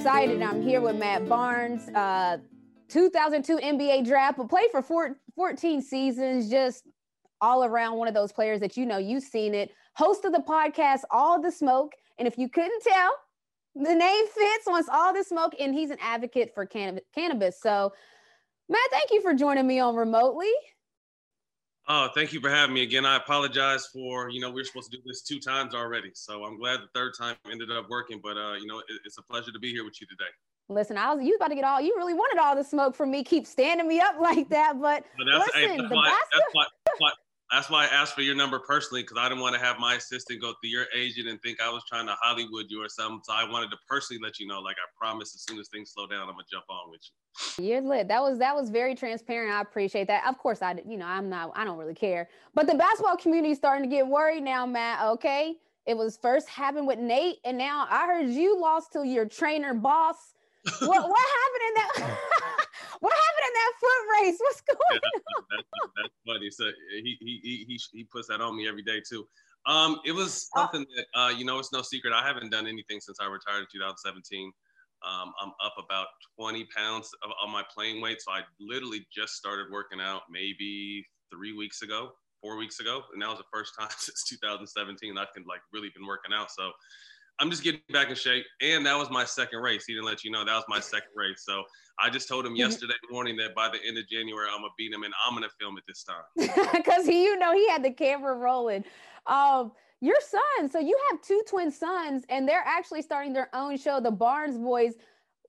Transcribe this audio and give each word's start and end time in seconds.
excited. 0.00 0.40
I'm 0.40 0.62
here 0.62 0.80
with 0.80 0.96
Matt 0.96 1.28
Barnes, 1.28 1.86
uh, 1.90 2.38
2002 2.88 3.58
NBA 3.58 4.06
draft, 4.06 4.38
but 4.38 4.48
played 4.48 4.70
for 4.70 4.80
four, 4.80 5.18
14 5.34 5.82
seasons, 5.82 6.48
just 6.48 6.84
all 7.42 7.64
around 7.64 7.98
one 7.98 8.08
of 8.08 8.14
those 8.14 8.32
players 8.32 8.60
that 8.60 8.78
you 8.78 8.86
know, 8.86 8.96
you've 8.96 9.22
seen 9.22 9.54
it. 9.54 9.72
Host 9.96 10.24
of 10.24 10.32
the 10.32 10.38
podcast, 10.38 11.00
All 11.10 11.38
the 11.38 11.52
Smoke. 11.52 11.92
And 12.18 12.26
if 12.26 12.38
you 12.38 12.48
couldn't 12.48 12.82
tell, 12.82 13.10
the 13.74 13.94
name 13.94 14.24
fits 14.26 14.66
wants 14.66 14.88
all 14.90 15.12
the 15.12 15.22
smoke, 15.22 15.52
and 15.60 15.74
he's 15.74 15.90
an 15.90 15.98
advocate 16.00 16.52
for 16.54 16.64
cannabis. 16.64 17.60
So, 17.60 17.92
Matt, 18.70 18.80
thank 18.90 19.10
you 19.10 19.20
for 19.20 19.34
joining 19.34 19.66
me 19.66 19.80
on 19.80 19.96
remotely. 19.96 20.50
Oh, 21.92 22.08
thank 22.14 22.32
you 22.32 22.40
for 22.40 22.48
having 22.48 22.72
me 22.72 22.84
again. 22.84 23.04
I 23.04 23.16
apologize 23.16 23.88
for, 23.92 24.30
you 24.30 24.40
know, 24.40 24.48
we 24.48 24.60
were 24.60 24.64
supposed 24.64 24.92
to 24.92 24.96
do 24.96 25.02
this 25.04 25.22
two 25.22 25.40
times 25.40 25.74
already. 25.74 26.12
So 26.14 26.44
I'm 26.44 26.56
glad 26.56 26.78
the 26.78 26.88
third 26.94 27.14
time 27.18 27.34
ended 27.50 27.72
up 27.72 27.90
working, 27.90 28.20
but, 28.22 28.36
uh, 28.36 28.52
you 28.52 28.68
know, 28.68 28.78
it, 28.78 28.84
it's 29.04 29.18
a 29.18 29.22
pleasure 29.22 29.50
to 29.50 29.58
be 29.58 29.72
here 29.72 29.82
with 29.84 30.00
you 30.00 30.06
today. 30.06 30.30
Listen, 30.68 30.96
I 30.96 31.12
was 31.12 31.24
you 31.24 31.34
about 31.34 31.48
to 31.48 31.56
get 31.56 31.64
all 31.64 31.80
you 31.80 31.92
really 31.96 32.14
wanted 32.14 32.40
all 32.40 32.54
the 32.54 32.62
smoke 32.62 32.94
from 32.94 33.10
me. 33.10 33.24
Keep 33.24 33.44
standing 33.44 33.88
me 33.88 33.98
up 33.98 34.14
like 34.20 34.48
that, 34.50 34.80
but 34.80 35.04
listen, 35.18 35.50
hey, 35.52 35.66
that's, 35.78 35.88
the 35.88 35.96
why, 35.96 36.16
that's, 36.32 36.46
why, 36.52 36.64
that's, 36.86 37.00
why, 37.00 37.10
that's 37.50 37.68
why 37.68 37.84
I 37.84 37.88
asked 37.88 38.14
for 38.14 38.22
your 38.22 38.36
number 38.36 38.60
personally 38.60 39.02
because 39.02 39.18
I 39.18 39.28
didn't 39.28 39.40
want 39.40 39.54
to 39.54 39.60
have 39.60 39.78
my 39.78 39.94
assistant 39.94 40.40
go 40.40 40.54
through 40.60 40.70
your 40.70 40.86
agent 40.96 41.28
and 41.28 41.40
think 41.42 41.60
I 41.60 41.68
was 41.68 41.82
trying 41.88 42.06
to 42.06 42.16
Hollywood 42.20 42.66
you 42.68 42.82
or 42.82 42.88
something. 42.88 43.20
So 43.24 43.32
I 43.32 43.48
wanted 43.48 43.70
to 43.70 43.76
personally 43.88 44.20
let 44.22 44.38
you 44.38 44.46
know, 44.46 44.60
like 44.60 44.76
I 44.76 44.86
promise, 44.96 45.34
as 45.34 45.42
soon 45.42 45.58
as 45.58 45.68
things 45.68 45.90
slow 45.92 46.06
down, 46.06 46.22
I'm 46.22 46.34
gonna 46.34 46.44
jump 46.50 46.64
on 46.70 46.90
with 46.90 47.00
you. 47.58 47.64
You're 47.64 47.80
lit. 47.80 48.08
That 48.08 48.22
was 48.22 48.38
that 48.38 48.54
was 48.54 48.70
very 48.70 48.94
transparent. 48.94 49.52
I 49.52 49.60
appreciate 49.60 50.06
that. 50.06 50.26
Of 50.28 50.38
course, 50.38 50.62
I 50.62 50.80
you 50.86 50.96
know 50.96 51.06
I'm 51.06 51.28
not 51.28 51.52
I 51.54 51.64
don't 51.64 51.78
really 51.78 51.94
care, 51.94 52.28
but 52.54 52.66
the 52.66 52.74
basketball 52.74 53.16
community 53.16 53.52
is 53.52 53.58
starting 53.58 53.88
to 53.88 53.94
get 53.94 54.06
worried 54.06 54.42
now, 54.42 54.64
Matt. 54.64 55.04
Okay, 55.14 55.56
it 55.86 55.96
was 55.96 56.16
first 56.16 56.48
happened 56.48 56.86
with 56.86 56.98
Nate, 56.98 57.38
and 57.44 57.58
now 57.58 57.86
I 57.90 58.06
heard 58.06 58.28
you 58.28 58.60
lost 58.60 58.92
to 58.92 59.04
your 59.04 59.26
trainer 59.26 59.74
boss. 59.74 60.34
what 60.80 61.08
what 61.08 61.26
happened 61.40 61.62
in 61.68 61.74
that? 61.74 62.18
what 63.00 63.12
happened 63.12 63.46
in 63.48 63.54
that 63.56 63.72
foot 63.80 64.02
race? 64.20 64.38
What's 64.44 64.60
going 64.60 64.78
yeah, 64.92 65.36
on? 65.36 65.44
That's, 65.50 65.68
that's, 65.96 66.16
funny. 66.26 66.50
So 66.50 66.64
he, 67.02 67.16
he 67.20 67.40
he 67.42 67.64
he 67.66 67.80
he 67.92 68.04
puts 68.04 68.28
that 68.28 68.40
on 68.40 68.56
me 68.56 68.68
every 68.68 68.82
day 68.82 69.00
too. 69.06 69.26
Um, 69.66 70.00
it 70.06 70.12
was 70.12 70.48
uh, 70.56 70.60
something 70.60 70.86
that 70.96 71.06
uh, 71.18 71.28
you 71.30 71.44
know, 71.44 71.58
it's 71.58 71.72
no 71.72 71.82
secret. 71.82 72.12
I 72.12 72.26
haven't 72.26 72.50
done 72.50 72.66
anything 72.66 73.00
since 73.00 73.18
I 73.20 73.26
retired 73.26 73.60
in 73.60 73.66
2017. 73.72 74.52
Um, 75.02 75.32
I'm 75.40 75.52
up 75.64 75.74
about 75.82 76.08
20 76.38 76.66
pounds 76.76 77.10
of, 77.24 77.30
on 77.42 77.50
my 77.50 77.62
playing 77.74 78.02
weight, 78.02 78.20
so 78.20 78.32
I 78.32 78.42
literally 78.60 79.06
just 79.10 79.34
started 79.34 79.72
working 79.72 79.98
out 80.00 80.22
maybe 80.30 81.06
three 81.32 81.56
weeks 81.56 81.80
ago, 81.80 82.12
four 82.42 82.58
weeks 82.58 82.80
ago, 82.80 83.02
and 83.12 83.22
that 83.22 83.28
was 83.28 83.38
the 83.38 83.48
first 83.52 83.72
time 83.78 83.88
since 83.96 84.24
2017 84.24 85.16
I've 85.16 85.32
been 85.34 85.44
like 85.48 85.60
really 85.72 85.88
been 85.94 86.06
working 86.06 86.32
out. 86.34 86.50
So 86.50 86.70
I'm 87.40 87.50
just 87.50 87.64
getting 87.64 87.80
back 87.90 88.10
in 88.10 88.14
shape. 88.14 88.44
And 88.60 88.84
that 88.84 88.96
was 88.96 89.10
my 89.10 89.24
second 89.24 89.60
race. 89.60 89.84
He 89.86 89.94
didn't 89.94 90.06
let 90.06 90.24
you 90.24 90.30
know 90.30 90.44
that 90.44 90.54
was 90.54 90.64
my 90.68 90.78
second 90.80 91.08
race. 91.16 91.42
So 91.44 91.62
I 91.98 92.10
just 92.10 92.28
told 92.28 92.44
him 92.44 92.52
mm-hmm. 92.52 92.60
yesterday 92.60 92.94
morning 93.10 93.36
that 93.36 93.54
by 93.54 93.68
the 93.68 93.78
end 93.86 93.96
of 93.98 94.06
January, 94.08 94.46
I'm 94.52 94.60
gonna 94.60 94.72
beat 94.76 94.92
him 94.92 95.02
and 95.02 95.14
I'm 95.26 95.34
gonna 95.34 95.48
film 95.58 95.78
it 95.78 95.84
this 95.88 96.04
time. 96.04 96.22
Because 96.74 97.06
he, 97.06 97.24
you 97.24 97.38
know, 97.38 97.52
he 97.52 97.68
had 97.68 97.82
the 97.82 97.90
camera 97.90 98.34
rolling. 98.34 98.84
Um, 99.26 99.72
your 100.00 100.16
son, 100.20 100.70
so 100.70 100.78
you 100.78 100.98
have 101.10 101.20
two 101.20 101.42
twin 101.46 101.70
sons, 101.70 102.24
and 102.28 102.48
they're 102.48 102.64
actually 102.64 103.02
starting 103.02 103.32
their 103.32 103.54
own 103.54 103.76
show, 103.76 104.00
the 104.00 104.10
Barnes 104.10 104.56
Boys. 104.56 104.94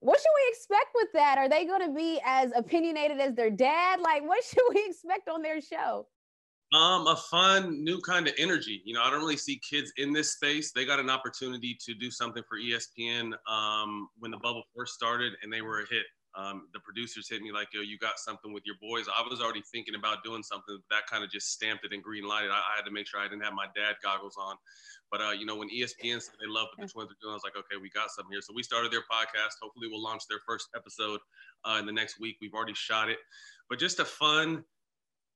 What 0.01 0.19
should 0.19 0.31
we 0.43 0.51
expect 0.51 0.89
with 0.95 1.07
that? 1.13 1.37
Are 1.37 1.47
they 1.47 1.65
going 1.65 1.87
to 1.87 1.93
be 1.95 2.19
as 2.25 2.51
opinionated 2.55 3.19
as 3.19 3.33
their 3.33 3.49
dad? 3.49 4.01
Like, 4.01 4.27
what 4.27 4.43
should 4.43 4.63
we 4.73 4.83
expect 4.85 5.29
on 5.29 5.41
their 5.41 5.61
show? 5.61 6.07
Um, 6.73 7.05
a 7.07 7.17
fun 7.29 7.83
new 7.83 7.99
kind 7.99 8.27
of 8.29 8.33
energy. 8.37 8.81
You 8.85 8.93
know, 8.93 9.03
I 9.03 9.09
don't 9.09 9.19
really 9.19 9.35
see 9.35 9.59
kids 9.59 9.91
in 9.97 10.13
this 10.13 10.31
space. 10.31 10.71
They 10.71 10.85
got 10.85 10.99
an 10.99 11.09
opportunity 11.09 11.77
to 11.85 11.93
do 11.93 12.09
something 12.09 12.43
for 12.47 12.57
ESPN 12.57 13.33
um, 13.51 14.07
when 14.19 14.31
the 14.31 14.37
bubble 14.37 14.63
first 14.73 14.93
started, 14.93 15.33
and 15.43 15.51
they 15.51 15.61
were 15.61 15.81
a 15.81 15.85
hit. 15.89 16.05
Um, 16.33 16.69
the 16.73 16.79
producers 16.79 17.27
hit 17.29 17.41
me 17.41 17.51
like, 17.51 17.67
"Yo, 17.73 17.81
you 17.81 17.97
got 17.97 18.17
something 18.17 18.53
with 18.53 18.63
your 18.65 18.75
boys." 18.81 19.07
I 19.13 19.21
was 19.27 19.41
already 19.41 19.63
thinking 19.69 19.95
about 19.95 20.23
doing 20.23 20.43
something. 20.43 20.79
That 20.89 21.05
kind 21.07 21.25
of 21.25 21.29
just 21.29 21.51
stamped 21.51 21.83
it 21.83 21.91
and 21.91 22.01
green 22.01 22.25
lighted. 22.25 22.51
I, 22.51 22.55
I, 22.55 22.75
had 22.77 22.85
to 22.85 22.91
make 22.91 23.05
sure 23.05 23.19
I 23.19 23.27
didn't 23.27 23.43
have 23.43 23.53
my 23.53 23.67
dad 23.75 23.95
goggles 24.01 24.37
on. 24.39 24.55
But 25.11 25.21
uh, 25.21 25.31
you 25.31 25.45
know, 25.45 25.57
when 25.57 25.69
ESPN 25.69 26.21
said 26.21 26.35
they 26.39 26.47
love 26.47 26.67
what 26.71 26.87
the 26.87 26.91
Twins 26.91 27.11
are 27.11 27.19
doing, 27.21 27.31
I 27.31 27.35
was 27.35 27.43
like, 27.43 27.57
"Okay, 27.57 27.75
we 27.81 27.89
got 27.89 28.11
something 28.11 28.31
here." 28.31 28.41
So 28.41 28.53
we 28.55 28.63
started 28.63 28.93
their 28.93 29.03
podcast. 29.11 29.59
Hopefully, 29.61 29.89
we'll 29.91 30.01
launch 30.01 30.23
their 30.29 30.39
first 30.47 30.69
episode 30.73 31.19
uh, 31.65 31.77
in 31.81 31.85
the 31.85 31.91
next 31.91 32.17
week. 32.17 32.37
We've 32.39 32.53
already 32.53 32.75
shot 32.75 33.09
it, 33.09 33.17
but 33.69 33.77
just 33.77 33.99
a 33.99 34.05
fun 34.05 34.63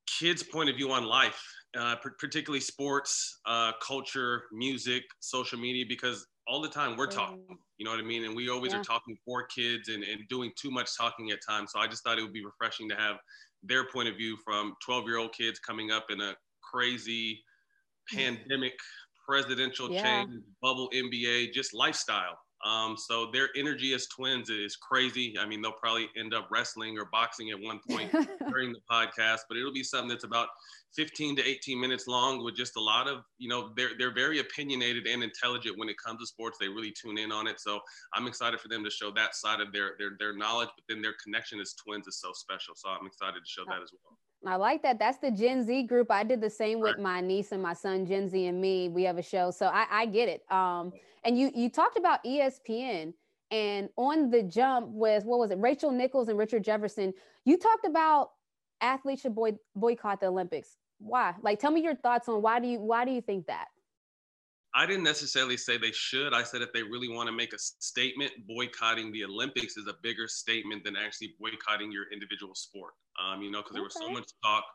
kids' 0.07 0.43
point 0.43 0.69
of 0.69 0.75
view 0.75 0.91
on 0.91 1.05
life, 1.05 1.41
uh, 1.77 1.95
particularly 1.95 2.59
sports, 2.59 3.39
uh, 3.45 3.71
culture, 3.81 4.43
music, 4.51 5.03
social 5.19 5.59
media, 5.59 5.85
because 5.87 6.25
all 6.47 6.61
the 6.61 6.69
time 6.69 6.95
we're 6.95 7.07
talking, 7.07 7.43
you 7.77 7.85
know 7.85 7.91
what 7.91 7.99
I 7.99 8.03
mean? 8.03 8.25
And 8.25 8.35
we 8.35 8.49
always 8.49 8.71
yeah. 8.71 8.79
are 8.79 8.83
talking 8.83 9.17
for 9.25 9.45
kids 9.47 9.89
and, 9.89 10.03
and 10.03 10.21
doing 10.29 10.51
too 10.55 10.69
much 10.69 10.95
talking 10.95 11.31
at 11.31 11.39
times. 11.47 11.71
So 11.73 11.79
I 11.79 11.87
just 11.87 12.03
thought 12.03 12.19
it 12.19 12.21
would 12.21 12.33
be 12.33 12.45
refreshing 12.45 12.87
to 12.89 12.95
have 12.95 13.17
their 13.63 13.85
point 13.89 14.07
of 14.07 14.15
view 14.15 14.37
from 14.45 14.73
12 14.85 15.05
year 15.05 15.17
old 15.17 15.33
kids 15.33 15.59
coming 15.59 15.91
up 15.91 16.05
in 16.09 16.21
a 16.21 16.35
crazy 16.61 17.43
pandemic, 18.13 18.73
presidential 19.27 19.91
yeah. 19.91 20.03
change, 20.03 20.43
bubble 20.61 20.89
NBA, 20.93 21.51
just 21.51 21.73
lifestyle. 21.73 22.37
Um, 22.65 22.97
so 22.97 23.29
their 23.31 23.49
energy 23.55 23.93
as 23.93 24.07
twins 24.07 24.49
is 24.49 24.75
crazy. 24.75 25.35
I 25.39 25.45
mean, 25.45 25.61
they'll 25.61 25.71
probably 25.71 26.09
end 26.17 26.33
up 26.33 26.47
wrestling 26.49 26.97
or 26.97 27.05
boxing 27.05 27.51
at 27.51 27.59
one 27.59 27.79
point 27.87 28.11
during 28.49 28.73
the 28.73 28.79
podcast, 28.91 29.41
but 29.47 29.57
it'll 29.57 29.71
be 29.71 29.83
something 29.83 30.09
that's 30.09 30.23
about 30.23 30.47
15 30.95 31.35
to 31.35 31.47
18 31.47 31.79
minutes 31.79 32.07
long 32.07 32.43
with 32.43 32.55
just 32.55 32.75
a 32.75 32.81
lot 32.81 33.07
of, 33.07 33.19
you 33.37 33.49
know, 33.49 33.71
they're, 33.77 33.91
they're 33.99 34.13
very 34.13 34.39
opinionated 34.39 35.05
and 35.05 35.23
intelligent 35.23 35.77
when 35.77 35.89
it 35.89 35.95
comes 36.03 36.19
to 36.21 36.25
sports. 36.25 36.57
They 36.59 36.67
really 36.67 36.91
tune 36.91 37.19
in 37.19 37.31
on 37.31 37.45
it. 37.45 37.59
So 37.59 37.79
I'm 38.15 38.25
excited 38.25 38.59
for 38.59 38.67
them 38.67 38.83
to 38.83 38.89
show 38.89 39.11
that 39.11 39.35
side 39.35 39.61
of 39.61 39.71
their, 39.71 39.91
their, 39.99 40.11
their 40.17 40.35
knowledge, 40.35 40.69
but 40.75 40.85
then 40.89 41.03
their 41.03 41.15
connection 41.23 41.59
as 41.59 41.73
twins 41.73 42.07
is 42.07 42.19
so 42.19 42.31
special. 42.33 42.73
So 42.75 42.89
I'm 42.89 43.05
excited 43.05 43.41
to 43.43 43.49
show 43.49 43.63
that 43.65 43.83
as 43.83 43.91
well. 43.91 44.17
I 44.47 44.55
like 44.57 44.83
that. 44.83 44.99
That's 44.99 45.17
the 45.17 45.31
Gen 45.31 45.63
Z 45.63 45.83
group. 45.83 46.11
I 46.11 46.23
did 46.23 46.41
the 46.41 46.49
same 46.49 46.79
with 46.79 46.97
my 46.99 47.21
niece 47.21 47.51
and 47.51 47.61
my 47.61 47.73
son, 47.73 48.05
Gen 48.05 48.29
Z 48.29 48.45
and 48.45 48.61
me. 48.61 48.89
We 48.89 49.03
have 49.03 49.17
a 49.17 49.23
show. 49.23 49.51
So 49.51 49.67
I, 49.67 49.85
I 49.89 50.05
get 50.05 50.29
it. 50.29 50.43
Um, 50.51 50.93
and 51.23 51.37
you 51.37 51.51
you 51.55 51.69
talked 51.69 51.97
about 51.97 52.23
ESPN 52.23 53.13
and 53.51 53.89
on 53.97 54.29
the 54.29 54.43
jump 54.43 54.87
with 54.89 55.25
what 55.25 55.39
was 55.39 55.51
it, 55.51 55.57
Rachel 55.57 55.91
Nichols 55.91 56.29
and 56.29 56.37
Richard 56.37 56.63
Jefferson. 56.63 57.13
You 57.45 57.57
talked 57.57 57.85
about 57.85 58.31
athletes 58.81 59.21
should 59.21 59.35
boy, 59.35 59.53
boycott 59.75 60.19
the 60.19 60.27
Olympics. 60.27 60.77
Why? 60.99 61.33
Like, 61.41 61.59
tell 61.59 61.71
me 61.71 61.81
your 61.81 61.95
thoughts 61.95 62.29
on 62.29 62.41
why 62.41 62.59
do 62.59 62.67
you 62.67 62.79
why 62.79 63.05
do 63.05 63.11
you 63.11 63.21
think 63.21 63.47
that? 63.47 63.67
I 64.77 64.85
didn't 64.85 65.03
necessarily 65.03 65.55
say 65.55 65.77
they 65.77 65.93
should. 65.93 66.33
I 66.33 66.43
said 66.43 66.61
if 66.61 66.73
they 66.73 66.83
really 66.83 67.07
want 67.07 67.27
to 67.27 67.33
make 67.33 67.53
a 67.53 67.57
statement, 67.57 68.33
boycotting 68.45 69.09
the 69.13 69.23
Olympics 69.23 69.77
is 69.77 69.87
a 69.87 69.95
bigger 70.03 70.27
statement 70.27 70.83
than 70.83 70.97
actually 70.97 71.33
boycotting 71.39 71.93
your 71.93 72.11
individual 72.11 72.53
sport. 72.55 72.93
Um, 73.23 73.41
you 73.41 73.49
know, 73.51 73.59
because 73.59 73.71
okay. 73.71 73.77
there 73.77 73.83
was 73.83 73.93
so 73.93 74.09
much 74.09 74.29
talk 74.43 74.65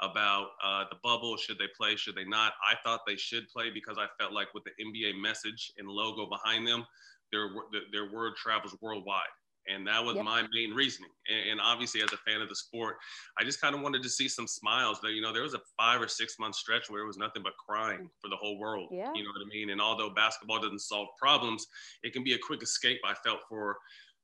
about 0.00 0.48
uh, 0.64 0.84
the 0.90 0.96
bubble. 1.02 1.36
Should 1.36 1.58
they 1.58 1.68
play? 1.76 1.94
Should 1.96 2.14
they 2.14 2.24
not? 2.24 2.54
I 2.66 2.74
thought 2.82 3.00
they 3.06 3.16
should 3.16 3.48
play 3.48 3.70
because 3.72 3.98
I 3.98 4.06
felt 4.18 4.32
like 4.32 4.48
with 4.54 4.64
the 4.64 4.72
NBA 4.82 5.20
message 5.20 5.72
and 5.76 5.86
logo 5.86 6.26
behind 6.26 6.66
them, 6.66 6.86
their 7.30 7.50
their 7.92 8.10
word 8.10 8.34
travels 8.36 8.74
worldwide, 8.80 9.22
and 9.66 9.86
that 9.86 10.04
was 10.04 10.16
yep. 10.16 10.24
my 10.24 10.42
main 10.52 10.72
reasoning. 10.72 11.10
And, 11.28 11.52
and, 11.52 11.60
obviously, 11.60 12.02
as 12.02 12.12
a 12.12 12.16
fan 12.18 12.40
of 12.40 12.48
the 12.48 12.54
sport, 12.54 12.96
I 13.38 13.44
just 13.44 13.60
kind 13.60 13.74
of 13.74 13.82
wanted 13.82 14.02
to 14.02 14.08
see 14.08 14.28
some 14.28 14.46
smiles. 14.46 15.00
That 15.02 15.12
you 15.12 15.20
know, 15.20 15.32
there 15.32 15.42
was 15.42 15.54
a 15.54 15.60
five 15.78 16.00
or 16.00 16.08
six 16.08 16.36
month 16.38 16.54
stretch 16.54 16.90
where 16.90 17.02
it 17.02 17.06
was 17.06 17.18
nothing 17.18 17.42
but 17.42 17.52
crying 17.56 18.10
for 18.20 18.28
the 18.28 18.36
whole 18.36 18.58
world. 18.58 18.88
Yeah. 18.90 19.12
You 19.14 19.24
know 19.24 19.30
what 19.30 19.44
I 19.44 19.48
mean? 19.48 19.70
And 19.70 19.80
although 19.80 20.10
basketball 20.10 20.60
doesn't 20.60 20.80
solve 20.80 21.08
problems, 21.18 21.66
it 22.02 22.12
can 22.12 22.24
be 22.24 22.34
a 22.34 22.38
quick 22.38 22.62
escape. 22.62 23.00
I 23.04 23.14
felt 23.24 23.40
for 23.48 23.76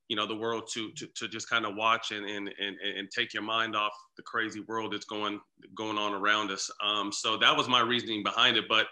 you 0.09 0.17
know 0.17 0.27
the 0.27 0.37
world 0.37 0.69
to 0.72 0.93
to, 0.93 1.06
to 1.15 1.28
just 1.28 1.50
kind 1.50 1.67
of 1.67 1.75
watch 1.75 2.12
and, 2.12 2.25
and 2.27 2.50
and 2.61 2.77
and 2.78 3.11
take 3.11 3.34
your 3.34 3.43
mind 3.43 3.75
off 3.75 3.93
the 4.17 4.22
crazy 4.22 4.61
world 4.61 4.93
that's 4.93 5.05
going 5.05 5.41
going 5.75 5.99
on 5.99 6.15
around 6.15 6.50
us. 6.50 6.71
Um, 6.83 7.12
so 7.12 7.36
that 7.39 7.57
was 7.57 7.69
my 7.69 7.80
reasoning 7.80 8.22
behind 8.22 8.57
it. 8.57 8.65
But 8.69 8.86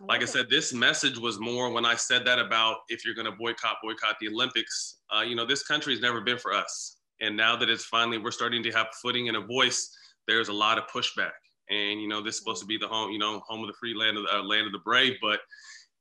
like 0.00 0.22
i 0.22 0.24
said 0.24 0.48
this 0.48 0.72
message 0.72 1.18
was 1.18 1.40
more 1.40 1.72
when 1.72 1.84
i 1.84 1.94
said 1.94 2.24
that 2.24 2.38
about 2.38 2.76
if 2.88 3.04
you're 3.04 3.14
going 3.14 3.26
to 3.26 3.32
boycott 3.32 3.78
boycott 3.82 4.16
the 4.20 4.28
olympics 4.28 4.98
uh, 5.12 5.22
you 5.22 5.34
know 5.34 5.44
this 5.44 5.64
country 5.64 5.92
has 5.92 6.00
never 6.00 6.20
been 6.20 6.38
for 6.38 6.52
us. 6.52 6.96
And 7.20 7.36
now 7.36 7.56
that 7.56 7.68
it's 7.68 7.84
finally 7.84 8.18
we're 8.18 8.30
starting 8.30 8.62
to 8.62 8.70
have 8.70 8.86
footing 9.02 9.28
and 9.28 9.36
a 9.36 9.40
voice 9.40 9.96
there's 10.28 10.48
a 10.48 10.52
lot 10.52 10.78
of 10.78 10.84
pushback. 10.84 11.32
And 11.70 12.00
you 12.00 12.08
know 12.08 12.22
this 12.22 12.34
is 12.34 12.40
supposed 12.40 12.60
to 12.60 12.66
be 12.66 12.78
the 12.78 12.88
home 12.88 13.10
you 13.10 13.18
know 13.18 13.40
home 13.48 13.62
of 13.62 13.66
the 13.66 13.74
free 13.80 13.94
land 13.94 14.16
of 14.16 14.24
the 14.24 14.36
uh, 14.36 14.42
land 14.42 14.66
of 14.66 14.72
the 14.72 14.78
brave. 14.84 15.14
But 15.20 15.40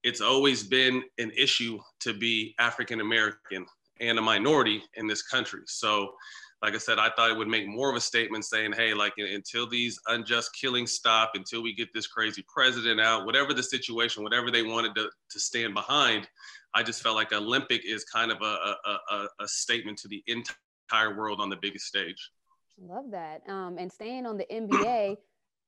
it's 0.03 0.21
always 0.21 0.63
been 0.63 1.03
an 1.17 1.31
issue 1.35 1.79
to 2.01 2.13
be 2.13 2.53
African 2.59 3.01
American 3.01 3.65
and 4.01 4.19
a 4.19 4.21
minority 4.21 4.83
in 4.95 5.07
this 5.07 5.21
country. 5.21 5.61
So, 5.65 6.13
like 6.61 6.73
I 6.73 6.79
said, 6.79 6.97
I 6.97 7.11
thought 7.11 7.29
it 7.29 7.37
would 7.37 7.47
make 7.47 7.67
more 7.67 7.89
of 7.89 7.95
a 7.95 8.01
statement 8.01 8.43
saying, 8.43 8.73
hey, 8.73 8.93
like 8.93 9.13
until 9.17 9.69
these 9.69 9.99
unjust 10.07 10.55
killings 10.59 10.91
stop, 10.91 11.31
until 11.35 11.61
we 11.61 11.75
get 11.75 11.93
this 11.93 12.07
crazy 12.07 12.43
president 12.51 12.99
out, 12.99 13.25
whatever 13.25 13.53
the 13.53 13.61
situation, 13.61 14.23
whatever 14.23 14.49
they 14.49 14.63
wanted 14.63 14.95
to, 14.95 15.09
to 15.29 15.39
stand 15.39 15.75
behind, 15.75 16.27
I 16.73 16.81
just 16.81 17.03
felt 17.03 17.15
like 17.15 17.31
Olympic 17.31 17.85
is 17.85 18.03
kind 18.05 18.31
of 18.31 18.39
a, 18.41 18.45
a, 18.85 18.99
a, 19.11 19.27
a 19.41 19.47
statement 19.47 19.99
to 19.99 20.07
the 20.07 20.23
entire 20.27 21.15
world 21.15 21.39
on 21.39 21.49
the 21.49 21.57
biggest 21.61 21.85
stage. 21.85 22.31
Love 22.79 23.11
that. 23.11 23.41
Um, 23.47 23.77
and 23.77 23.91
staying 23.91 24.25
on 24.25 24.37
the 24.37 24.45
NBA, 24.51 25.17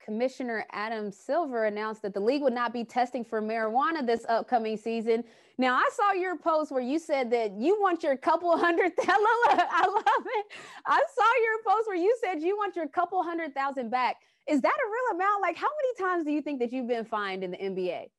Commissioner 0.04 0.66
Adam 0.72 1.12
Silver 1.12 1.66
announced 1.66 2.02
that 2.02 2.14
the 2.14 2.20
league 2.20 2.42
would 2.42 2.54
not 2.54 2.74
be 2.74 2.84
testing 2.84 3.24
for 3.24 3.42
marijuana 3.42 4.06
this 4.06 4.26
upcoming 4.30 4.78
season. 4.78 5.24
Now, 5.58 5.76
I 5.76 5.90
saw 5.94 6.14
your 6.14 6.38
post 6.38 6.72
where 6.72 6.82
you 6.82 7.00
said 7.00 7.30
that 7.32 7.52
you 7.60 7.80
want 7.82 8.02
your 8.02 8.16
couple 8.16 8.58
hundred. 8.58 8.94
I 9.00 9.88
love 9.88 10.26
it. 10.26 10.46
I 10.86 11.04
saw 11.16 11.24
your 11.44 11.76
post 11.76 11.88
where 11.88 11.98
you 11.98 12.16
said 12.24 12.42
you 12.42 12.56
want 12.56 12.76
your 12.76 12.88
couple 12.88 13.22
hundred 13.24 13.54
thousand 13.54 13.90
back. 13.92 14.18
Is 14.48 14.62
that 14.62 14.74
a 14.74 14.88
real 14.90 15.18
amount? 15.18 15.42
Like, 15.42 15.58
how 15.58 15.68
many 15.68 16.10
times 16.10 16.26
do 16.26 16.32
you 16.32 16.42
think 16.42 16.60
that 16.60 16.72
you've 16.72 16.88
been 16.88 17.06
fined 17.06 17.44
in 17.44 17.52
the 17.52 17.58
NBA? 17.58 18.10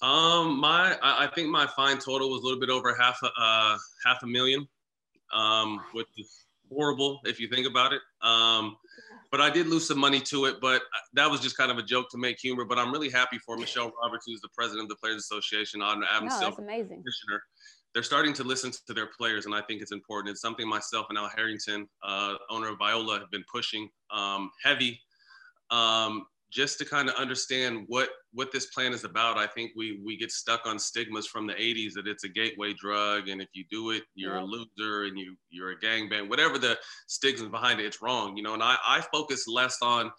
Um, 0.00 0.60
my 0.60 0.96
I 1.02 1.28
think 1.34 1.48
my 1.48 1.66
fine 1.66 1.98
total 1.98 2.30
was 2.30 2.42
a 2.42 2.44
little 2.44 2.60
bit 2.60 2.70
over 2.70 2.94
half 2.94 3.18
a 3.22 3.30
uh, 3.38 3.76
half 4.04 4.22
a 4.22 4.26
million, 4.26 4.66
um, 5.34 5.80
which 5.92 6.06
is 6.16 6.46
horrible 6.72 7.20
if 7.24 7.40
you 7.40 7.48
think 7.48 7.66
about 7.66 7.92
it. 7.92 8.00
Um, 8.22 8.76
but 9.30 9.40
I 9.40 9.50
did 9.50 9.66
lose 9.66 9.86
some 9.86 9.98
money 9.98 10.20
to 10.20 10.46
it, 10.46 10.56
but 10.60 10.82
that 11.14 11.30
was 11.30 11.40
just 11.40 11.56
kind 11.56 11.70
of 11.70 11.78
a 11.78 11.82
joke 11.82 12.08
to 12.10 12.18
make 12.18 12.38
humor. 12.40 12.64
But 12.64 12.78
I'm 12.78 12.92
really 12.92 13.10
happy 13.10 13.38
for 13.38 13.56
Michelle 13.56 13.92
Roberts, 14.02 14.24
who's 14.26 14.40
the 14.40 14.48
president 14.56 14.84
of 14.84 14.88
the 14.88 14.96
Players 14.96 15.18
Association, 15.18 15.82
on 15.82 16.02
Adam 16.10 16.28
no, 16.28 16.38
Silver, 16.38 16.62
amazing. 16.62 17.02
commissioner. 17.02 17.42
They're 17.94 18.02
starting 18.02 18.32
to 18.34 18.44
listen 18.44 18.70
to 18.86 18.94
their 18.94 19.08
players, 19.18 19.46
and 19.46 19.54
I 19.54 19.62
think 19.62 19.82
it's 19.82 19.92
important. 19.92 20.30
It's 20.30 20.40
something 20.40 20.68
myself 20.68 21.06
and 21.08 21.18
Al 21.18 21.28
Harrington, 21.34 21.88
uh, 22.02 22.34
owner 22.50 22.68
of 22.68 22.78
Viola, 22.78 23.18
have 23.18 23.30
been 23.30 23.44
pushing 23.52 23.88
um, 24.10 24.50
heavy. 24.62 25.00
Um, 25.70 26.26
just 26.50 26.78
to 26.78 26.84
kind 26.84 27.08
of 27.08 27.14
understand 27.16 27.84
what 27.88 28.08
what 28.32 28.50
this 28.52 28.66
plan 28.66 28.92
is 28.92 29.04
about 29.04 29.36
i 29.36 29.46
think 29.46 29.72
we 29.76 30.00
we 30.04 30.16
get 30.16 30.30
stuck 30.30 30.66
on 30.66 30.78
stigmas 30.78 31.26
from 31.26 31.46
the 31.46 31.52
80s 31.54 31.92
that 31.94 32.06
it's 32.06 32.24
a 32.24 32.28
gateway 32.28 32.72
drug 32.74 33.28
and 33.28 33.40
if 33.40 33.48
you 33.52 33.64
do 33.70 33.90
it 33.90 34.02
you're 34.14 34.36
yeah. 34.36 34.42
a 34.42 34.44
loser 34.44 35.04
and 35.04 35.18
you 35.18 35.36
you're 35.50 35.72
a 35.72 35.80
gangbang 35.80 36.28
whatever 36.28 36.58
the 36.58 36.76
stigmas 37.06 37.48
behind 37.48 37.80
it 37.80 37.86
it's 37.86 38.02
wrong 38.02 38.36
you 38.36 38.42
know 38.42 38.54
and 38.54 38.62
i 38.62 38.76
i 38.86 39.00
focus 39.12 39.46
less 39.46 39.78
on 39.82 40.10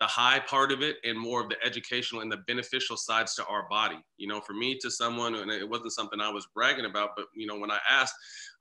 the 0.00 0.06
high 0.06 0.40
part 0.40 0.72
of 0.72 0.82
it 0.82 0.96
and 1.04 1.16
more 1.16 1.40
of 1.40 1.48
the 1.48 1.56
educational 1.64 2.22
and 2.22 2.32
the 2.32 2.38
beneficial 2.48 2.96
sides 2.96 3.34
to 3.36 3.46
our 3.46 3.68
body 3.68 3.98
you 4.16 4.26
know 4.26 4.40
for 4.40 4.52
me 4.52 4.76
to 4.78 4.90
someone 4.90 5.34
and 5.36 5.50
it 5.50 5.68
wasn't 5.68 5.92
something 5.92 6.20
i 6.20 6.30
was 6.30 6.46
bragging 6.54 6.86
about 6.86 7.10
but 7.16 7.26
you 7.34 7.46
know 7.46 7.58
when 7.58 7.70
i 7.70 7.78
asked 7.88 8.14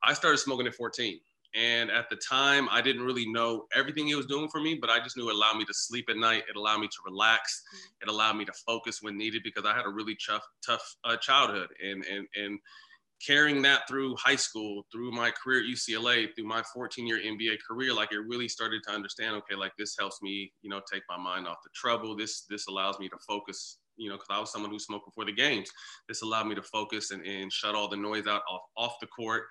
i 0.04 0.14
started 0.14 0.38
smoking 0.38 0.68
at 0.68 0.76
14 0.76 1.20
and 1.54 1.92
at 1.92 2.10
the 2.10 2.16
time, 2.16 2.70
I 2.72 2.82
didn't 2.82 3.04
really 3.04 3.30
know 3.30 3.66
everything 3.76 4.08
he 4.08 4.16
was 4.16 4.26
doing 4.26 4.48
for 4.50 4.62
me, 4.62 4.76
but 4.80 4.90
I 4.90 5.00
just 5.00 5.18
knew 5.18 5.30
it 5.30 5.36
allowed 5.36 5.58
me 5.58 5.66
to 5.66 5.74
sleep 5.74 6.06
at 6.10 6.18
night. 6.18 6.44
It 6.50 6.56
allowed 6.56 6.80
me 6.80 6.88
to 6.88 6.98
relax. 7.06 7.64
It 8.02 8.08
allowed 8.08 8.38
me 8.38 8.46
to 8.46 8.54
focus 8.66 9.00
when 9.02 9.18
needed 9.18 9.44
because 9.44 9.66
I 9.66 9.76
had 9.76 9.86
a 9.86 9.90
really 9.90 10.18
tough, 10.26 10.44
tough 10.66 10.96
uh, 11.04 11.18
childhood. 11.18 11.70
And, 11.84 12.06
and, 12.06 12.28
and 12.36 12.60
carrying 13.26 13.62
that 13.64 13.88
through 13.88 14.16
high 14.16 14.36
school, 14.36 14.86
through 14.92 15.12
my 15.12 15.32
career 15.32 15.60
at 15.60 15.66
UCLA, 15.66 16.28
through 16.36 16.48
my 16.48 16.64
14 16.74 17.06
year 17.06 17.20
NBA 17.20 17.58
career, 17.68 17.94
like 17.94 18.14
it 18.14 18.20
really 18.20 18.48
started 18.48 18.82
to 18.88 18.94
understand, 18.94 19.36
okay, 19.36 19.56
like 19.56 19.74
this 19.78 19.96
helps 20.00 20.22
me, 20.22 20.52
you 20.62 20.70
know, 20.70 20.82
take 20.92 21.04
my 21.10 21.18
mind 21.18 21.48
off 21.48 21.58
the 21.64 21.70
trouble. 21.76 22.16
This, 22.16 22.46
this 22.50 22.68
allows 22.68 22.98
me 22.98 23.10
to 23.10 23.18
focus 23.28 23.78
you 23.98 24.10
know, 24.10 24.16
because 24.16 24.28
I 24.32 24.40
was 24.40 24.52
someone 24.52 24.72
who 24.72 24.80
smoked 24.80 25.06
before 25.06 25.26
the 25.26 25.32
games. 25.32 25.70
This 26.08 26.24
allowed 26.24 26.48
me 26.48 26.56
to 26.56 26.64
focus 26.64 27.12
and, 27.12 27.24
and 27.26 27.54
shut 27.54 27.76
all 27.76 27.88
the 27.88 27.98
noise 27.98 28.26
out 28.26 28.42
off, 28.50 28.62
off 28.76 28.94
the 29.00 29.08
court. 29.08 29.44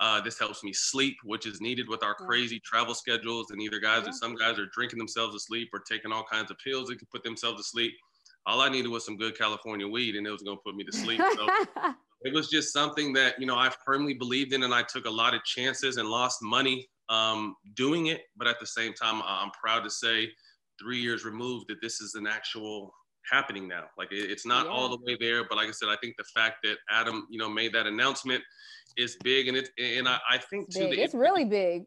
Uh, 0.00 0.18
this 0.20 0.38
helps 0.38 0.64
me 0.64 0.72
sleep, 0.72 1.16
which 1.24 1.46
is 1.46 1.60
needed 1.60 1.86
with 1.88 2.02
our 2.02 2.14
crazy 2.14 2.58
travel 2.64 2.94
schedules. 2.94 3.50
And 3.50 3.60
either 3.60 3.78
guys 3.78 4.02
yeah. 4.04 4.10
or 4.10 4.12
some 4.12 4.34
guys 4.34 4.58
are 4.58 4.66
drinking 4.72 4.98
themselves 4.98 5.34
to 5.34 5.40
sleep 5.40 5.68
or 5.74 5.80
taking 5.80 6.10
all 6.10 6.24
kinds 6.24 6.50
of 6.50 6.56
pills 6.58 6.88
that 6.88 6.98
can 6.98 7.08
put 7.12 7.22
themselves 7.22 7.58
to 7.58 7.64
sleep. 7.64 7.92
All 8.46 8.62
I 8.62 8.70
needed 8.70 8.88
was 8.88 9.04
some 9.04 9.18
good 9.18 9.36
California 9.36 9.86
weed, 9.86 10.16
and 10.16 10.26
it 10.26 10.30
was 10.30 10.42
going 10.42 10.56
to 10.56 10.62
put 10.64 10.74
me 10.74 10.84
to 10.84 10.92
sleep. 10.92 11.20
So 12.22 12.28
it 12.28 12.34
was 12.34 12.48
just 12.48 12.72
something 12.72 13.14
that 13.14 13.40
you 13.40 13.46
know 13.46 13.56
I 13.56 13.70
firmly 13.84 14.14
believed 14.14 14.52
in, 14.52 14.62
and 14.62 14.74
I 14.74 14.82
took 14.82 15.06
a 15.06 15.10
lot 15.10 15.34
of 15.34 15.42
chances 15.44 15.96
and 15.96 16.08
lost 16.08 16.42
money 16.42 16.86
um, 17.08 17.54
doing 17.74 18.06
it. 18.06 18.22
But 18.36 18.46
at 18.46 18.60
the 18.60 18.66
same 18.66 18.92
time, 18.92 19.22
I'm 19.24 19.50
proud 19.50 19.84
to 19.84 19.90
say, 19.90 20.30
three 20.78 21.00
years 21.00 21.24
removed, 21.24 21.66
that 21.68 21.80
this 21.80 22.00
is 22.00 22.14
an 22.14 22.26
actual 22.26 22.92
happening 23.30 23.68
now. 23.68 23.84
Like 23.98 24.12
it, 24.12 24.30
it's 24.30 24.46
not 24.46 24.66
yeah. 24.66 24.72
all 24.72 24.88
the 24.88 24.98
way 25.04 25.16
there, 25.20 25.44
but 25.48 25.56
like 25.56 25.68
I 25.68 25.72
said, 25.72 25.88
I 25.88 25.96
think 25.96 26.16
the 26.16 26.24
fact 26.34 26.58
that 26.64 26.76
Adam, 26.90 27.26
you 27.30 27.38
know, 27.38 27.48
made 27.48 27.72
that 27.74 27.86
announcement 27.86 28.42
is 28.96 29.16
big, 29.22 29.48
and 29.48 29.56
it 29.56 29.70
and 29.78 30.08
I, 30.08 30.18
I 30.30 30.38
think 30.38 30.72
too, 30.72 30.88
the, 30.90 31.00
it's 31.00 31.14
really 31.14 31.44
big. 31.44 31.84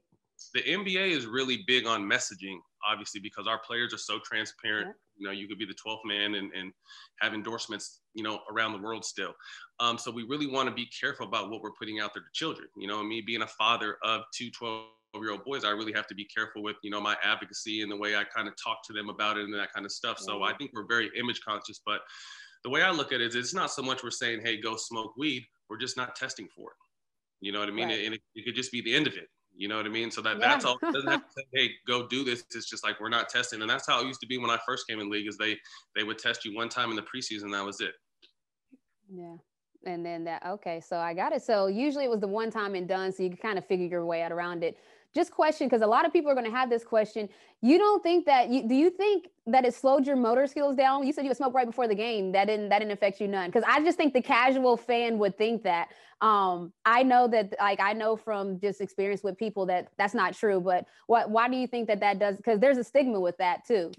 The 0.53 0.61
NBA 0.61 1.11
is 1.11 1.25
really 1.25 1.63
big 1.67 1.85
on 1.85 2.03
messaging, 2.03 2.57
obviously, 2.87 3.21
because 3.21 3.47
our 3.47 3.59
players 3.59 3.93
are 3.93 3.99
so 3.99 4.19
transparent. 4.23 4.87
Yeah. 4.87 4.93
You 5.15 5.27
know, 5.27 5.31
you 5.31 5.47
could 5.47 5.59
be 5.59 5.65
the 5.65 5.75
12th 5.75 6.05
man 6.05 6.35
and, 6.35 6.51
and 6.53 6.73
have 7.21 7.33
endorsements, 7.33 8.01
you 8.13 8.23
know, 8.23 8.39
around 8.51 8.73
the 8.73 8.79
world 8.79 9.05
still. 9.05 9.33
Um, 9.79 9.97
so 9.97 10.11
we 10.11 10.23
really 10.23 10.47
want 10.47 10.67
to 10.67 10.75
be 10.75 10.87
careful 10.87 11.27
about 11.27 11.49
what 11.49 11.61
we're 11.61 11.71
putting 11.79 11.99
out 11.99 12.13
there 12.13 12.23
to 12.23 12.29
children. 12.33 12.67
You 12.75 12.87
know, 12.87 13.01
me 13.03 13.21
being 13.21 13.43
a 13.43 13.47
father 13.47 13.97
of 14.03 14.23
two 14.35 14.49
12 14.51 14.87
year 15.21 15.31
old 15.31 15.43
boys, 15.45 15.63
I 15.63 15.69
really 15.69 15.93
have 15.93 16.07
to 16.07 16.15
be 16.15 16.25
careful 16.25 16.63
with, 16.63 16.77
you 16.81 16.89
know, 16.89 17.01
my 17.01 17.15
advocacy 17.23 17.81
and 17.81 17.91
the 17.91 17.97
way 17.97 18.15
I 18.15 18.23
kind 18.23 18.47
of 18.47 18.55
talk 18.61 18.79
to 18.87 18.93
them 18.93 19.09
about 19.09 19.37
it 19.37 19.43
and 19.43 19.53
that 19.53 19.71
kind 19.73 19.85
of 19.85 19.91
stuff. 19.91 20.17
So 20.19 20.41
I 20.41 20.49
mm-hmm. 20.49 20.57
think 20.57 20.71
we're 20.73 20.87
very 20.87 21.11
image 21.17 21.41
conscious, 21.45 21.81
but 21.85 22.01
the 22.63 22.69
way 22.69 22.81
I 22.81 22.91
look 22.91 23.11
at 23.11 23.21
it 23.21 23.27
is 23.27 23.35
it's 23.35 23.53
not 23.53 23.71
so 23.71 23.81
much 23.81 24.03
we're 24.03 24.11
saying, 24.11 24.41
hey, 24.43 24.59
go 24.59 24.75
smoke 24.75 25.15
weed. 25.17 25.45
We're 25.69 25.77
just 25.77 25.97
not 25.97 26.15
testing 26.15 26.47
for 26.55 26.71
it. 26.71 26.77
You 27.41 27.51
know 27.51 27.59
what 27.59 27.67
I 27.67 27.71
mean? 27.71 27.89
Right. 27.89 28.05
And 28.05 28.15
it, 28.15 28.21
it, 28.35 28.45
could 28.45 28.55
just 28.55 28.71
be 28.71 28.81
the 28.81 28.95
end 28.95 29.05
of 29.05 29.13
it. 29.13 29.27
You 29.55 29.67
know 29.67 29.75
what 29.75 29.85
I 29.85 29.89
mean? 29.89 30.09
So 30.11 30.21
that 30.21 30.39
yeah. 30.39 30.47
that's 30.47 30.65
all. 30.65 30.77
It 30.81 30.93
doesn't 30.93 31.11
have 31.11 31.21
to 31.25 31.27
say, 31.35 31.43
hey, 31.53 31.71
go 31.85 32.07
do 32.07 32.23
this. 32.23 32.43
It's 32.55 32.69
just 32.69 32.83
like 32.85 32.99
we're 32.99 33.09
not 33.09 33.29
testing, 33.29 33.61
and 33.61 33.69
that's 33.69 33.85
how 33.85 34.01
it 34.01 34.07
used 34.07 34.21
to 34.21 34.27
be 34.27 34.37
when 34.37 34.49
I 34.49 34.57
first 34.65 34.87
came 34.87 34.99
in 34.99 35.11
league. 35.11 35.27
Is 35.27 35.37
they 35.37 35.57
they 35.95 36.03
would 36.03 36.17
test 36.17 36.45
you 36.45 36.55
one 36.55 36.69
time 36.69 36.89
in 36.89 36.95
the 36.95 37.03
preseason, 37.03 37.51
that 37.51 37.63
was 37.63 37.81
it. 37.81 37.93
Yeah. 39.13 39.35
And 39.85 40.05
then 40.05 40.23
that 40.23 40.43
okay, 40.45 40.79
so 40.79 40.97
I 40.97 41.13
got 41.13 41.33
it. 41.33 41.43
So 41.43 41.67
usually 41.67 42.05
it 42.05 42.09
was 42.09 42.21
the 42.21 42.27
one 42.27 42.49
time 42.49 42.73
and 42.73 42.87
done, 42.87 43.11
so 43.11 43.21
you 43.21 43.29
can 43.29 43.37
kind 43.37 43.57
of 43.57 43.65
figure 43.65 43.85
your 43.85 44.05
way 44.05 44.23
out 44.23 44.31
around 44.31 44.63
it 44.63 44.77
just 45.13 45.31
question 45.31 45.67
because 45.67 45.81
a 45.81 45.87
lot 45.87 46.05
of 46.05 46.13
people 46.13 46.31
are 46.31 46.33
going 46.33 46.49
to 46.49 46.51
have 46.51 46.69
this 46.69 46.83
question. 46.83 47.29
You 47.61 47.77
don't 47.77 48.01
think 48.01 48.25
that 48.25 48.49
you 48.49 48.67
do 48.67 48.75
you 48.75 48.89
think 48.89 49.29
that 49.47 49.65
it 49.65 49.73
slowed 49.73 50.07
your 50.07 50.15
motor 50.15 50.47
skills 50.47 50.75
down? 50.75 51.05
You 51.05 51.13
said 51.13 51.23
you 51.23 51.29
would 51.29 51.37
smoke 51.37 51.53
right 51.53 51.67
before 51.67 51.87
the 51.87 51.95
game. 51.95 52.31
That 52.31 52.45
didn't 52.45 52.69
that 52.69 52.79
didn't 52.79 52.93
affect 52.93 53.21
you 53.21 53.27
none. 53.27 53.49
Because 53.49 53.63
I 53.67 53.83
just 53.83 53.97
think 53.97 54.13
the 54.13 54.21
casual 54.21 54.77
fan 54.77 55.17
would 55.19 55.37
think 55.37 55.63
that. 55.63 55.89
Um, 56.21 56.71
I 56.85 57.03
know 57.03 57.27
that 57.27 57.53
like 57.59 57.79
I 57.81 57.93
know 57.93 58.15
from 58.15 58.59
just 58.59 58.81
experience 58.81 59.23
with 59.23 59.37
people 59.37 59.65
that 59.67 59.89
that's 59.97 60.13
not 60.13 60.33
true. 60.33 60.59
But 60.59 60.85
what 61.07 61.29
why 61.29 61.49
do 61.49 61.57
you 61.57 61.67
think 61.67 61.87
that 61.87 61.99
that 61.99 62.19
does? 62.19 62.37
Because 62.37 62.59
there's 62.59 62.77
a 62.77 62.83
stigma 62.83 63.19
with 63.19 63.37
that 63.37 63.65
too. 63.67 63.91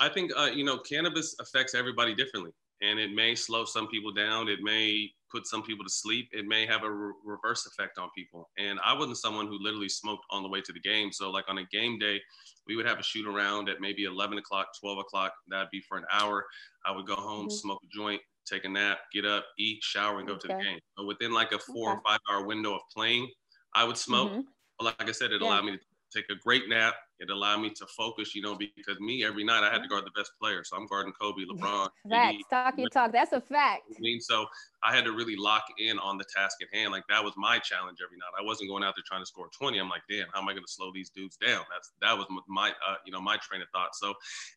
I 0.00 0.08
think 0.08 0.32
uh, 0.36 0.50
you 0.52 0.64
know 0.64 0.78
cannabis 0.78 1.36
affects 1.40 1.74
everybody 1.74 2.14
differently, 2.14 2.52
and 2.82 2.98
it 2.98 3.12
may 3.12 3.34
slow 3.34 3.64
some 3.64 3.88
people 3.88 4.12
down. 4.12 4.48
It 4.48 4.60
may 4.62 5.10
put 5.32 5.46
some 5.46 5.62
people 5.62 5.84
to 5.84 5.90
sleep, 5.90 6.28
it 6.32 6.46
may 6.46 6.66
have 6.66 6.82
a 6.84 6.90
re- 6.90 7.12
reverse 7.24 7.66
effect 7.66 7.98
on 7.98 8.08
people. 8.14 8.50
And 8.58 8.78
I 8.84 8.92
wasn't 8.92 9.16
someone 9.16 9.46
who 9.46 9.58
literally 9.60 9.88
smoked 9.88 10.24
on 10.30 10.42
the 10.42 10.48
way 10.48 10.60
to 10.60 10.72
the 10.72 10.80
game. 10.80 11.10
So, 11.12 11.30
like 11.30 11.46
on 11.48 11.58
a 11.58 11.64
game 11.72 11.98
day, 11.98 12.20
we 12.66 12.76
would 12.76 12.86
have 12.86 12.98
a 12.98 13.02
shoot 13.02 13.26
around 13.26 13.68
at 13.68 13.80
maybe 13.80 14.04
11 14.04 14.38
o'clock, 14.38 14.68
12 14.80 14.98
o'clock. 14.98 15.32
That'd 15.48 15.70
be 15.70 15.80
for 15.80 15.98
an 15.98 16.04
hour. 16.12 16.44
I 16.86 16.92
would 16.92 17.06
go 17.06 17.16
home, 17.16 17.46
mm-hmm. 17.46 17.56
smoke 17.56 17.80
a 17.82 17.96
joint, 17.96 18.20
take 18.46 18.64
a 18.64 18.68
nap, 18.68 18.98
get 19.12 19.24
up, 19.24 19.44
eat, 19.58 19.82
shower, 19.82 20.18
and 20.18 20.28
go 20.28 20.34
okay. 20.34 20.48
to 20.48 20.54
the 20.54 20.62
game. 20.62 20.78
But 20.96 21.06
within 21.06 21.32
like 21.32 21.52
a 21.52 21.58
four 21.58 21.92
okay. 21.92 21.98
or 21.98 22.02
five 22.06 22.20
hour 22.30 22.46
window 22.46 22.74
of 22.74 22.82
playing, 22.94 23.28
I 23.74 23.84
would 23.84 23.96
smoke. 23.96 24.30
Mm-hmm. 24.30 24.40
But 24.78 24.84
like 24.84 25.08
I 25.08 25.12
said, 25.12 25.32
it 25.32 25.40
yeah. 25.40 25.48
allowed 25.48 25.64
me 25.64 25.72
to 25.72 25.78
take 26.14 26.26
a 26.30 26.36
great 26.36 26.68
nap. 26.68 26.94
It 27.22 27.30
allowed 27.30 27.58
me 27.58 27.70
to 27.70 27.86
focus, 27.86 28.34
you 28.34 28.42
know, 28.42 28.56
because 28.56 28.98
me 28.98 29.24
every 29.24 29.44
night 29.44 29.62
I 29.62 29.72
had 29.72 29.82
to 29.82 29.88
guard 29.88 30.04
the 30.04 30.10
best 30.10 30.32
player. 30.40 30.64
So 30.64 30.76
I'm 30.76 30.86
guarding 30.86 31.12
Kobe, 31.12 31.42
LeBron. 31.44 31.88
Facts, 32.10 32.42
talk 32.50 32.74
you 32.76 32.88
talk. 32.88 33.12
That's 33.12 33.32
a 33.32 33.40
fact. 33.40 33.82
I 33.96 34.00
mean, 34.00 34.20
so 34.20 34.46
I 34.82 34.94
had 34.94 35.04
to 35.04 35.12
really 35.12 35.36
lock 35.36 35.62
in 35.78 36.00
on 36.00 36.18
the 36.18 36.24
task 36.24 36.58
at 36.62 36.76
hand. 36.76 36.90
Like 36.90 37.04
that 37.08 37.22
was 37.22 37.32
my 37.36 37.60
challenge 37.60 37.98
every 38.04 38.18
night. 38.18 38.32
I 38.38 38.44
wasn't 38.44 38.70
going 38.70 38.82
out 38.82 38.94
there 38.96 39.04
trying 39.06 39.22
to 39.22 39.26
score 39.26 39.48
20. 39.56 39.78
I'm 39.78 39.88
like, 39.88 40.02
damn, 40.10 40.26
how 40.32 40.40
am 40.42 40.48
I 40.48 40.52
going 40.52 40.64
to 40.64 40.72
slow 40.72 40.90
these 40.92 41.10
dudes 41.10 41.36
down? 41.36 41.62
That's 41.70 41.92
that 42.00 42.18
was 42.18 42.26
my, 42.48 42.70
uh, 42.70 42.96
you 43.06 43.12
know, 43.12 43.20
my 43.20 43.36
train 43.36 43.62
of 43.62 43.68
thought. 43.72 43.94
So, 43.94 44.14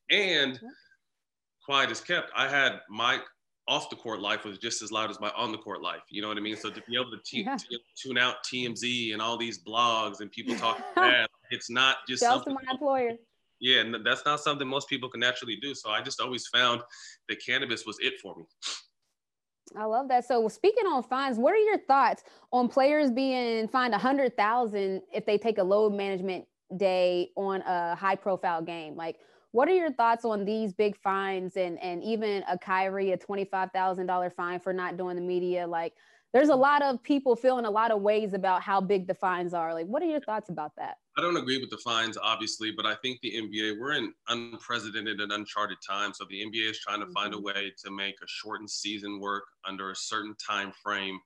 and 0.09 0.59
quiet 1.63 1.91
is 1.91 2.01
kept. 2.01 2.31
I 2.35 2.47
had 2.47 2.79
my 2.89 3.19
off 3.67 3.89
the 3.89 3.95
court 3.95 4.21
life 4.21 4.45
was 4.45 4.57
just 4.57 4.81
as 4.81 4.91
loud 4.91 5.09
as 5.09 5.19
my 5.19 5.31
on 5.35 5.51
the 5.51 5.57
court 5.57 5.81
life. 5.81 6.03
You 6.09 6.21
know 6.21 6.27
what 6.27 6.37
I 6.37 6.41
mean? 6.41 6.55
So 6.55 6.69
to 6.69 6.81
be 6.87 6.95
able 6.95 7.11
to, 7.11 7.19
t- 7.25 7.43
yeah. 7.43 7.57
to 7.57 7.79
tune 7.95 8.17
out 8.17 8.35
TMZ 8.43 9.13
and 9.13 9.21
all 9.21 9.37
these 9.37 9.63
blogs 9.63 10.19
and 10.19 10.31
people 10.31 10.55
talking 10.55 10.83
bad, 10.95 11.27
it's 11.49 11.69
not 11.69 11.97
just 12.07 12.21
Tell 12.21 12.35
something. 12.35 12.53
my 12.53 12.71
employer. 12.71 13.13
Yeah, 13.59 13.81
and 13.81 14.05
that's 14.05 14.25
not 14.25 14.39
something 14.41 14.67
most 14.67 14.87
people 14.87 15.09
can 15.09 15.21
naturally 15.21 15.55
do. 15.55 15.73
So 15.73 15.89
I 15.89 16.01
just 16.01 16.21
always 16.21 16.47
found 16.47 16.81
that 17.29 17.43
cannabis 17.43 17.85
was 17.85 17.97
it 18.01 18.19
for 18.21 18.35
me. 18.35 18.43
I 19.75 19.85
love 19.85 20.07
that. 20.09 20.25
So 20.25 20.47
speaking 20.47 20.85
on 20.85 21.01
fines, 21.03 21.37
what 21.37 21.53
are 21.53 21.57
your 21.57 21.79
thoughts 21.79 22.23
on 22.51 22.67
players 22.67 23.09
being 23.11 23.67
fined 23.67 23.95
a 23.95 23.97
hundred 23.97 24.37
thousand 24.37 25.01
if 25.13 25.25
they 25.25 25.37
take 25.37 25.57
a 25.57 25.63
load 25.63 25.93
management 25.93 26.45
day 26.77 27.31
on 27.35 27.61
a 27.61 27.95
high 27.95 28.15
profile 28.15 28.61
game? 28.61 28.95
Like 28.95 29.17
what 29.55 29.69
are 29.69 29.73
your 29.73 29.91
thoughts 29.91 30.25
on 30.25 30.43
these 30.43 30.73
big 30.73 30.97
fines 30.97 31.55
and 31.55 31.79
and 31.79 32.03
even 32.03 32.43
a 32.49 32.57
Kyrie 32.57 33.13
a 33.13 33.17
twenty 33.17 33.45
five 33.45 33.71
thousand 33.71 34.05
dollar 34.05 34.29
fine 34.29 34.59
for 34.59 34.73
not 34.73 34.97
doing 34.97 35.15
the 35.15 35.21
media? 35.21 35.65
Like, 35.65 35.93
there's 36.33 36.49
a 36.49 36.55
lot 36.55 36.81
of 36.81 37.01
people 37.01 37.37
feeling 37.37 37.63
a 37.63 37.71
lot 37.71 37.89
of 37.89 38.01
ways 38.01 38.33
about 38.33 38.61
how 38.61 38.81
big 38.81 39.07
the 39.07 39.13
fines 39.13 39.53
are. 39.53 39.73
Like, 39.73 39.85
what 39.85 40.03
are 40.03 40.07
your 40.07 40.19
thoughts 40.19 40.49
about 40.49 40.73
that? 40.75 40.97
I 41.17 41.21
don't 41.21 41.37
agree 41.37 41.57
with 41.57 41.69
the 41.69 41.77
fines, 41.77 42.17
obviously, 42.21 42.73
but 42.75 42.85
I 42.85 42.95
think 42.95 43.21
the 43.21 43.31
NBA 43.31 43.79
we're 43.79 43.93
in 43.93 44.13
unprecedented 44.27 45.21
and 45.21 45.31
uncharted 45.31 45.77
times. 45.87 46.17
So 46.17 46.25
the 46.29 46.45
NBA 46.45 46.71
is 46.71 46.79
trying 46.79 46.99
to 46.99 47.05
mm-hmm. 47.05 47.13
find 47.13 47.33
a 47.33 47.37
mm-hmm. 47.37 47.45
way 47.45 47.71
to 47.85 47.91
make 47.91 48.15
a 48.21 48.27
shortened 48.27 48.69
season 48.69 49.21
work 49.21 49.45
under 49.65 49.91
a 49.91 49.95
certain 49.95 50.35
time 50.35 50.73
frame 50.83 51.17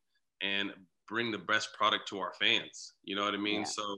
and 0.41 0.71
bring 1.09 1.31
the 1.31 1.37
best 1.37 1.69
product 1.73 2.07
to 2.07 2.19
our 2.19 2.31
fans. 2.39 2.93
You 3.03 3.15
know 3.15 3.25
what 3.25 3.33
I 3.33 3.37
mean? 3.37 3.61
Yeah. 3.61 3.65
So 3.65 3.97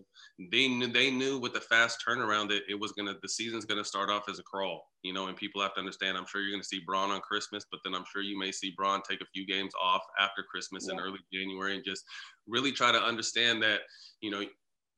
they 0.52 0.68
knew 0.68 0.88
they 0.88 1.12
knew 1.12 1.40
with 1.40 1.54
the 1.54 1.60
fast 1.60 2.04
turnaround 2.08 2.50
that 2.50 2.62
it 2.70 2.80
was 2.80 2.94
gonna 2.94 3.16
the 3.22 3.30
season's 3.30 3.66
gonna 3.66 3.84
start 3.84 4.10
off 4.10 4.30
as 4.30 4.40
a 4.40 4.44
crawl. 4.44 4.84
You 5.04 5.14
know, 5.14 5.28
and 5.28 5.36
people 5.36 5.62
have 5.62 5.74
to 5.74 5.80
understand. 5.80 6.18
I'm 6.18 6.26
sure 6.26 6.42
you're 6.42 6.52
gonna 6.52 6.64
see 6.64 6.82
Bron 6.86 7.12
on 7.12 7.22
Christmas, 7.22 7.66
but 7.70 7.82
then 7.84 7.94
I'm 7.94 8.06
sure 8.12 8.22
you 8.22 8.40
may 8.40 8.52
see 8.52 8.74
Bron 8.76 9.02
take 9.08 9.22
a 9.22 9.26
few 9.34 9.46
games 9.46 9.74
off 9.82 10.02
after 10.20 10.44
Christmas 10.50 10.86
yeah. 10.88 10.94
in 10.94 11.00
early 11.00 11.20
January 11.34 11.76
and 11.76 11.86
just 11.86 12.04
really 12.48 12.72
try 12.72 12.92
to 12.92 13.02
understand 13.02 13.62
that. 13.64 13.82
You 14.22 14.32
know, 14.32 14.44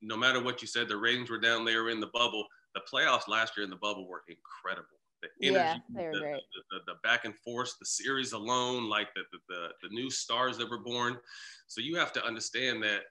no 0.00 0.16
matter 0.16 0.42
what 0.42 0.62
you 0.62 0.68
said, 0.68 0.88
the 0.88 0.96
ratings 0.96 1.30
were 1.30 1.40
down 1.40 1.64
there 1.64 1.88
in 1.88 2.00
the 2.00 2.10
bubble. 2.12 2.46
The 2.74 2.82
playoffs 2.92 3.28
last 3.28 3.56
year 3.56 3.64
in 3.64 3.70
the 3.70 3.76
bubble 3.76 4.08
were 4.08 4.22
incredible 4.28 4.98
the 5.40 5.48
energy, 5.48 5.82
yeah, 5.94 6.10
the. 6.10 6.20
The, 6.20 6.40
the, 6.70 6.78
the, 6.86 6.94
back 7.02 7.24
and 7.24 7.34
forth, 7.36 7.74
the 7.78 7.86
series 7.86 8.32
alone, 8.32 8.88
like 8.88 9.08
the, 9.14 9.22
the, 9.48 9.68
the 9.82 9.88
new 9.94 10.10
stars 10.10 10.56
that 10.58 10.70
were 10.70 10.82
born. 10.82 11.16
So 11.66 11.80
you 11.80 11.96
have 11.96 12.12
to 12.14 12.24
understand 12.24 12.82
that 12.82 13.02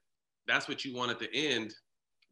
that's 0.48 0.68
what 0.68 0.86
you 0.86 0.96
want 0.96 1.12
at 1.12 1.20
the 1.20 1.34
end. 1.34 1.74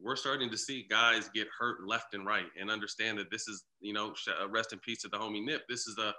We're 0.00 0.16
starting 0.16 0.50
to 0.50 0.56
see 0.56 0.86
guys 0.90 1.30
get 1.34 1.46
hurt 1.56 1.86
left 1.86 2.14
and 2.14 2.26
right 2.26 2.46
and 2.60 2.70
understand 2.70 3.18
that 3.18 3.30
this 3.30 3.48
is, 3.48 3.64
you 3.80 3.92
know, 3.92 4.14
uh, 4.40 4.48
rest 4.48 4.72
in 4.72 4.78
peace 4.80 5.02
to 5.02 5.08
the 5.08 5.18
homie 5.18 5.44
Nip. 5.44 5.62
This 5.68 5.86
is 5.86 5.96
a, 5.98 6.12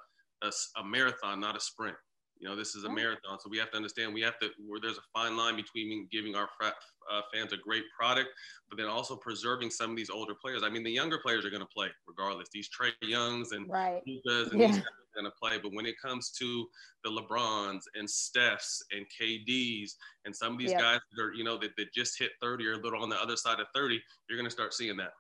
a, 0.46 0.52
a 0.80 0.86
marathon, 0.86 1.40
not 1.40 1.58
a 1.58 1.60
sprint. 1.60 1.96
You 2.40 2.50
know, 2.50 2.56
this 2.56 2.76
is 2.76 2.84
a 2.84 2.90
marathon, 2.90 3.40
so 3.40 3.50
we 3.50 3.58
have 3.58 3.72
to 3.72 3.78
understand 3.78 4.14
we 4.14 4.22
have 4.22 4.38
to 4.40 4.50
where 4.68 4.80
there's 4.82 4.98
a 4.98 5.08
fine 5.14 5.38
line 5.38 5.56
between 5.56 6.08
giving 6.12 6.36
our 6.36 6.50
uh, 6.62 7.22
fans 7.34 7.54
a 7.54 7.58
great 7.58 7.84
product, 7.98 8.30
but 8.70 8.78
then 8.78 8.88
also 8.88 9.16
preserving 9.16 9.70
some 9.70 9.92
of 9.92 9.96
these 9.96 10.10
older 10.10 10.34
players. 10.34 10.62
I 10.64 10.70
mean, 10.70 10.84
the 10.84 10.92
younger 10.92 11.20
players 11.20 11.46
are 11.46 11.50
going 11.50 11.62
to 11.62 11.68
play 11.68 11.88
regardless. 12.08 12.50
These 12.54 12.70
Trey 12.70 12.90
Youngs 13.02 13.52
and 13.52 13.70
right. 13.70 14.02
Lukas 14.06 14.52
and 14.52 14.60
yeah. 14.60 14.68
these 14.68 14.78
guys 14.78 14.86
are 14.86 15.22
going 15.22 15.32
to 15.32 15.38
play, 15.42 15.58
but 15.62 15.74
when 15.74 15.86
it 15.86 15.96
comes 16.04 16.32
to 16.32 16.66
the 17.04 17.10
LeBrons 17.10 17.84
and 17.96 18.08
Stephs 18.08 18.82
and 18.92 19.06
KDs 19.22 19.92
and 20.26 20.36
some 20.36 20.54
of 20.54 20.60
these 20.60 20.72
yep. 20.72 20.82
guys 20.82 21.00
that 21.16 21.24
are 21.24 21.34
you 21.34 21.44
know 21.44 21.58
that, 21.60 21.76
that 21.78 21.94
just 21.94 22.20
hit 22.20 22.32
30 22.42 22.68
or 22.68 22.74
a 22.74 22.78
little 22.78 23.02
on 23.02 23.10
the 23.10 23.22
other 23.22 23.38
side 23.38 23.60
of 23.60 23.68
30, 23.74 24.02
you're 24.30 24.38
going 24.38 24.50
to 24.50 24.54
start 24.54 24.74
seeing 24.74 24.98
that. 24.98 25.14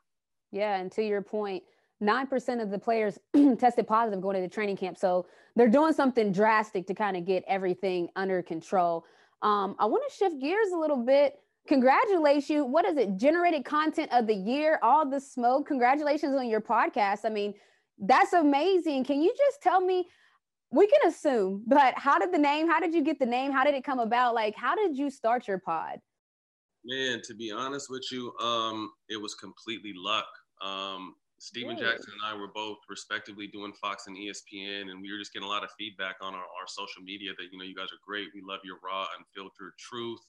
Yeah, 0.51 0.75
and 0.75 0.91
to 0.93 1.03
your 1.03 1.22
point 1.22 1.63
9% 2.03 2.62
of 2.62 2.69
the 2.69 2.77
players 2.79 3.17
tested 3.57 3.88
positive 3.88 4.22
going 4.22 4.36
to 4.36 4.41
the 4.41 4.48
training 4.48 4.77
camp. 4.77 4.98
So 4.98 5.25
they're 5.55 5.69
doing 5.69 5.93
something 5.93 6.31
drastic 6.31 6.88
to 6.88 6.93
kind 6.93 7.17
of 7.17 7.25
get 7.25 7.43
everything 7.48 8.10
under 8.15 8.41
control. 8.41 9.05
Um, 9.41 9.75
I 9.79 9.86
want 9.86 10.03
to 10.10 10.15
shift 10.15 10.39
gears 10.39 10.69
a 10.74 10.77
little 10.77 11.03
bit. 11.03 11.39
Congratulate 11.67 12.50
you. 12.50 12.65
What 12.65 12.86
is 12.86 12.98
it? 12.98 13.17
Generated 13.17 13.63
content 13.63 14.10
of 14.12 14.27
the 14.27 14.36
year, 14.36 14.79
all 14.83 15.10
the 15.10 15.19
smoke. 15.19 15.67
Congratulations 15.67 16.36
on 16.36 16.48
your 16.48 16.62
podcast. 16.62 17.19
I 17.25 17.29
mean, 17.29 17.53
that's 17.98 18.33
amazing. 18.33 19.05
Can 19.05 19.22
you 19.22 19.33
just 19.38 19.62
tell 19.62 19.81
me? 19.81 20.07
We 20.72 20.88
can 20.88 21.07
assume, 21.07 21.63
but 21.67 21.93
how 21.98 22.17
did 22.17 22.33
the 22.33 22.39
name, 22.39 22.67
how 22.67 22.79
did 22.79 22.95
you 22.95 23.03
get 23.03 23.19
the 23.19 23.27
name? 23.27 23.51
How 23.51 23.63
did 23.63 23.75
it 23.75 23.83
come 23.83 24.00
about? 24.00 24.33
Like, 24.33 24.55
how 24.55 24.74
did 24.74 24.98
you 24.98 25.12
start 25.12 25.48
your 25.48 25.60
pod? 25.60 26.00
Man, 26.83 27.22
to 27.25 27.36
be 27.36 27.51
honest 27.51 27.91
with 27.91 28.03
you, 28.12 28.33
um, 28.41 28.89
it 29.07 29.22
was 29.22 29.36
completely 29.36 29.93
luck. 29.95 30.25
Um, 30.63 31.13
Stephen 31.43 31.75
really? 31.75 31.91
Jackson 31.91 32.13
and 32.13 32.23
I 32.23 32.39
were 32.39 32.47
both 32.47 32.77
respectively 32.88 33.47
doing 33.47 33.73
Fox 33.73 34.07
and 34.07 34.15
ESPN, 34.15 34.89
and 34.89 35.01
we 35.01 35.12
were 35.12 35.19
just 35.19 35.33
getting 35.33 35.45
a 35.45 35.51
lot 35.51 35.62
of 35.62 35.69
feedback 35.77 36.15
on 36.21 36.33
our, 36.33 36.39
our 36.39 36.67
social 36.67 37.03
media 37.03 37.31
that, 37.38 37.47
you 37.51 37.57
know, 37.57 37.65
you 37.65 37.75
guys 37.75 37.91
are 37.91 38.00
great. 38.05 38.29
We 38.33 38.41
love 38.47 38.62
your 38.63 38.77
raw, 38.81 39.07
unfiltered 39.19 39.73
truth. 39.77 40.21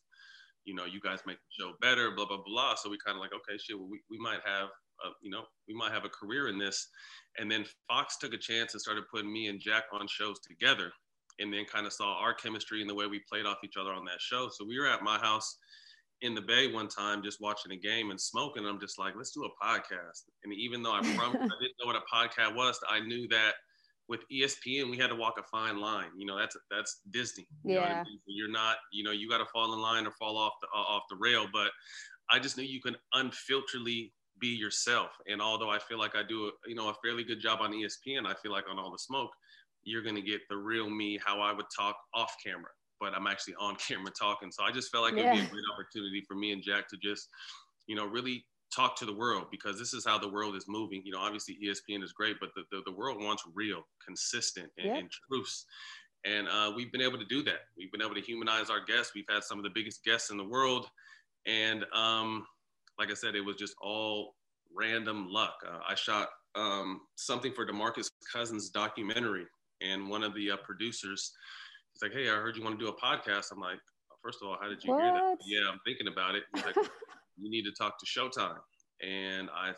You 0.64 0.75
know, 0.75 0.87
you 0.87 1.00
guys 1.00 1.21
make 1.25 1.37
the 1.37 1.62
show 1.62 1.73
better, 1.80 2.11
blah, 2.11 2.26
blah, 2.26 2.42
blah. 2.44 2.75
So 2.75 2.90
we 2.90 2.99
kind 2.99 3.16
of 3.16 3.21
like, 3.21 3.30
okay, 3.33 3.56
shit, 3.62 3.78
well, 3.78 3.88
we, 3.88 4.00
we 4.11 4.18
might 4.18 4.40
have, 4.44 4.71
a, 5.06 5.11
you 5.23 5.30
know, 5.30 5.44
we 5.68 5.75
might 5.75 5.92
have 5.92 6.04
a 6.04 6.09
career 6.09 6.49
in 6.49 6.59
this. 6.59 6.88
And 7.38 7.49
then 7.49 7.64
Fox 7.87 8.18
took 8.18 8.35
a 8.35 8.38
chance 8.38 8.75
and 8.75 8.80
started 8.80 9.04
putting 9.09 9.33
me 9.33 9.47
and 9.47 9.61
Jack 9.61 9.85
on 9.92 10.09
shows 10.09 10.40
together 10.40 10.90
and 11.38 11.54
then 11.54 11.64
kind 11.64 11.87
of 11.87 11.92
saw 11.92 12.18
our 12.18 12.35
chemistry 12.35 12.80
and 12.80 12.90
the 12.90 12.94
way 12.94 13.06
we 13.06 13.21
played 13.28 13.47
off 13.47 13.59
each 13.62 13.76
other 13.80 13.92
on 13.92 14.04
that 14.06 14.21
show. 14.21 14.49
So 14.50 14.64
we 14.66 14.80
were 14.80 14.88
at 14.88 15.04
my 15.04 15.18
house 15.18 15.59
in 16.23 16.35
the 16.35 16.40
bay 16.40 16.73
one 16.73 16.88
time 16.88 17.23
just 17.23 17.40
watching 17.40 17.73
a 17.73 17.76
game 17.76 18.11
and 18.11 18.21
smoking. 18.21 18.64
I'm 18.66 18.80
just 18.80 18.99
like, 18.99 19.14
let's 19.16 19.33
do 19.33 19.44
a 19.44 19.64
podcast. 19.64 20.23
And 20.44 20.52
even 20.54 20.83
though 20.83 20.92
I 20.92 21.02
from 21.16 21.37
I 21.37 21.38
didn't 21.38 21.76
know 21.80 21.87
what 21.87 21.97
a 21.97 22.14
podcast 22.14 22.54
was, 22.54 22.78
I 22.88 23.00
knew 23.00 23.28
that 23.28 23.52
with 24.09 24.21
ESPN 24.33 24.90
we 24.90 24.99
had 24.99 25.09
to 25.09 25.14
walk 25.14 25.35
a 25.38 25.42
fine 25.44 25.78
line. 25.78 26.11
You 26.16 26.26
know, 26.26 26.38
that's 26.38 26.56
that's 26.71 27.00
Disney. 27.11 27.47
You 27.64 27.75
yeah. 27.75 27.80
I 27.80 28.04
mean? 28.04 28.18
You're 28.26 28.50
not, 28.50 28.76
you 28.92 29.04
know, 29.04 29.12
you 29.12 29.28
got 29.28 29.38
to 29.38 29.47
fall 29.47 29.73
in 29.75 29.80
line 29.80 30.06
or 30.06 30.12
fall 30.12 30.37
off 30.37 30.52
the 30.61 30.68
uh, 30.75 30.80
off 30.80 31.02
the 31.11 31.16
rail. 31.16 31.47
But 31.52 31.71
I 32.30 32.38
just 32.38 32.56
knew 32.56 32.64
you 32.64 32.80
can 32.80 32.97
unfilteredly 33.14 34.12
be 34.40 34.49
yourself. 34.49 35.11
And 35.28 35.40
although 35.40 35.71
I 35.71 35.78
feel 35.78 35.99
like 35.99 36.16
I 36.16 36.23
do, 36.23 36.47
a, 36.47 36.50
you 36.66 36.75
know, 36.75 36.88
a 36.88 36.94
fairly 37.04 37.25
good 37.25 37.40
job 37.40 37.61
on 37.61 37.73
ESPN, 37.73 38.26
I 38.26 38.35
feel 38.35 38.52
like 38.52 38.64
on 38.71 38.78
all 38.78 38.90
the 38.90 38.99
smoke, 38.99 39.30
you're 39.83 40.02
gonna 40.02 40.23
get 40.23 40.40
the 40.49 40.56
real 40.56 40.88
me, 40.88 41.18
how 41.25 41.40
I 41.40 41.52
would 41.52 41.66
talk 41.76 41.97
off 42.14 42.35
camera 42.44 42.71
but 43.05 43.15
I'm 43.15 43.27
actually 43.27 43.55
on 43.61 43.77
camera 43.89 44.11
talking. 44.11 44.51
So 44.51 44.65
I 44.65 44.73
just 44.73 44.91
felt 44.91 45.05
like 45.05 45.15
yeah. 45.15 45.35
it'd 45.35 45.43
be 45.43 45.47
a 45.47 45.51
great 45.51 45.65
opportunity 45.73 46.23
for 46.27 46.35
me 46.35 46.53
and 46.53 46.63
Jack 46.63 46.89
to 46.89 46.97
just, 46.97 47.29
you 47.87 47.95
know, 47.95 48.07
really 48.07 48.47
talk 48.75 48.97
to 48.97 49.05
the 49.05 49.15
world 49.15 49.47
because 49.51 49.79
this 49.79 49.93
is 49.93 50.05
how 50.05 50.19
the 50.19 50.29
world 50.29 50.57
is 50.57 50.65
moving. 50.67 51.03
You 51.05 51.13
know, 51.13 51.21
obviously 51.21 51.59
ESPN 51.63 52.03
is 52.03 52.13
great, 52.13 52.37
but 52.41 52.51
the, 52.57 52.63
the, 52.73 52.83
the 52.87 52.93
world 52.93 53.23
wants 53.23 53.45
real, 53.55 53.83
consistent, 54.05 54.71
and, 54.79 54.87
yeah. 54.87 54.97
and 54.97 55.11
truths. 55.29 55.67
And 56.25 56.49
uh, 56.49 56.73
we've 56.75 56.91
been 56.91 57.03
able 57.03 57.19
to 57.19 57.27
do 57.27 57.43
that. 57.43 57.69
We've 57.77 57.93
been 57.93 58.01
able 58.01 58.15
to 58.15 58.23
humanize 58.23 58.71
our 58.71 58.83
guests. 58.83 59.13
We've 59.15 59.27
had 59.29 59.45
some 59.45 59.59
of 59.59 59.65
the 59.65 59.71
biggest 59.75 60.03
guests 60.05 60.31
in 60.31 60.39
the 60.39 60.49
world. 60.49 60.89
And 61.47 61.85
um, 61.95 62.47
like 62.99 63.11
I 63.11 63.15
said, 63.15 63.35
it 63.35 63.43
was 63.43 63.57
just 63.57 63.75
all 63.83 64.35
random 64.75 65.29
luck. 65.29 65.57
Uh, 65.67 65.81
I 65.87 65.95
shot 65.95 66.31
um, 66.55 67.03
something 67.17 67.53
for 67.53 67.67
DeMarcus 67.67 68.09
Cousins 68.33 68.71
documentary, 68.71 69.45
and 69.83 70.09
one 70.09 70.23
of 70.23 70.35
the 70.35 70.53
uh, 70.53 70.57
producers 70.65 71.33
he's 71.95 72.03
like, 72.03 72.13
hey, 72.13 72.29
I 72.29 72.35
heard 72.35 72.57
you 72.57 72.63
want 72.63 72.79
to 72.79 72.85
do 72.85 72.91
a 72.91 72.97
podcast. 72.97 73.53
I'm 73.53 73.61
like, 73.61 73.79
first 74.23 74.39
of 74.43 74.49
all, 74.49 74.59
how 74.61 74.69
did 74.69 74.83
you 74.83 74.93
what? 74.93 75.03
hear 75.03 75.13
that? 75.13 75.37
Yeah, 75.47 75.69
I'm 75.71 75.79
thinking 75.87 76.09
about 76.09 76.35
it. 76.35 76.45
He's 76.55 76.65
like, 76.65 76.77
you 77.37 77.51
need 77.51 77.65
to 77.65 77.73
talk 77.73 77.99
to 77.99 78.07
Showtime. 78.07 78.59
And 79.03 79.51
I 79.51 79.73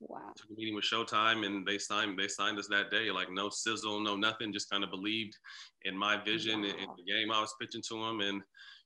wow. 0.00 0.20
took 0.36 0.50
a 0.50 0.54
meeting 0.54 0.74
with 0.74 0.84
Showtime, 0.84 1.44
and 1.44 1.66
they 1.66 1.78
signed. 1.78 2.18
They 2.18 2.28
signed 2.28 2.58
us 2.58 2.68
that 2.68 2.90
day. 2.90 3.10
Like 3.10 3.30
no 3.30 3.48
sizzle, 3.48 4.00
no 4.00 4.14
nothing. 4.14 4.52
Just 4.52 4.70
kind 4.70 4.84
of 4.84 4.90
believed 4.90 5.36
in 5.84 5.96
my 5.96 6.22
vision 6.22 6.60
wow. 6.60 6.68
and, 6.68 6.78
and 6.80 6.90
the 6.96 7.12
game 7.12 7.32
I 7.32 7.40
was 7.40 7.54
pitching 7.60 7.82
to 7.88 7.94
them. 7.94 8.20
And 8.20 8.42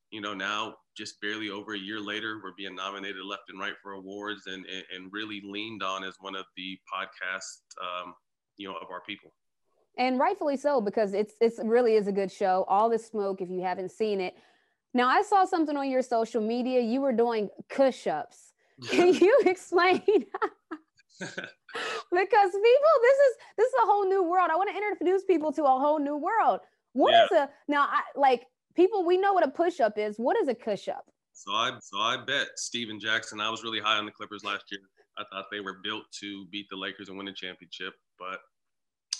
you 0.09 0.21
know, 0.21 0.33
now 0.33 0.75
just 0.97 1.19
barely 1.21 1.49
over 1.49 1.73
a 1.73 1.77
year 1.77 1.99
later, 1.99 2.39
we're 2.41 2.53
being 2.57 2.75
nominated 2.75 3.23
left 3.25 3.49
and 3.49 3.59
right 3.59 3.73
for 3.83 3.91
awards, 3.93 4.43
and 4.47 4.65
and, 4.65 4.83
and 4.95 5.11
really 5.11 5.41
leaned 5.45 5.83
on 5.83 6.03
as 6.03 6.15
one 6.21 6.35
of 6.35 6.45
the 6.55 6.77
podcasts, 6.91 7.59
um, 7.81 8.13
you 8.57 8.69
know, 8.69 8.75
of 8.75 8.89
our 8.89 9.01
people 9.01 9.33
and 9.97 10.19
rightfully 10.19 10.57
so 10.57 10.81
because 10.81 11.13
it's 11.13 11.33
it's 11.39 11.59
really 11.63 11.95
is 11.95 12.07
a 12.07 12.11
good 12.11 12.31
show. 12.31 12.65
All 12.67 12.89
the 12.89 12.99
smoke, 12.99 13.41
if 13.41 13.49
you 13.49 13.61
haven't 13.61 13.91
seen 13.91 14.21
it. 14.21 14.35
Now, 14.93 15.07
I 15.07 15.23
saw 15.23 15.45
something 15.45 15.75
on 15.75 15.89
your 15.89 16.03
social 16.03 16.41
media. 16.41 16.79
You 16.79 17.01
were 17.01 17.13
doing 17.13 17.49
push-ups. 17.69 18.53
Can 18.89 19.13
you 19.13 19.41
explain? 19.45 20.01
because 20.07 21.31
people, 22.11 22.93
this 23.01 23.17
is 23.17 23.35
this 23.57 23.67
is 23.67 23.73
a 23.83 23.85
whole 23.85 24.07
new 24.07 24.23
world. 24.23 24.49
I 24.51 24.55
want 24.55 24.69
to 24.69 24.75
introduce 24.75 25.23
people 25.23 25.51
to 25.53 25.63
a 25.63 25.67
whole 25.67 25.99
new 25.99 26.17
world. 26.17 26.59
What 26.93 27.11
yeah. 27.11 27.25
is 27.25 27.31
a 27.31 27.49
now? 27.67 27.87
I 27.89 28.01
like 28.15 28.45
people. 28.75 29.05
We 29.05 29.17
know 29.17 29.33
what 29.33 29.45
a 29.45 29.51
push-up 29.51 29.97
is. 29.97 30.17
What 30.17 30.37
is 30.37 30.47
a 30.47 30.55
push-up? 30.55 31.05
So 31.33 31.51
I 31.51 31.71
so 31.81 31.97
I 31.97 32.17
bet 32.25 32.47
Stephen 32.55 32.99
Jackson. 32.99 33.39
I 33.39 33.49
was 33.49 33.63
really 33.63 33.79
high 33.79 33.97
on 33.97 34.05
the 34.05 34.11
Clippers 34.11 34.43
last 34.43 34.65
year. 34.71 34.81
I 35.17 35.23
thought 35.31 35.45
they 35.51 35.59
were 35.59 35.77
built 35.83 36.05
to 36.21 36.45
beat 36.51 36.67
the 36.69 36.75
Lakers 36.75 37.09
and 37.09 37.17
win 37.17 37.27
a 37.27 37.33
championship, 37.33 37.93
but 38.17 38.39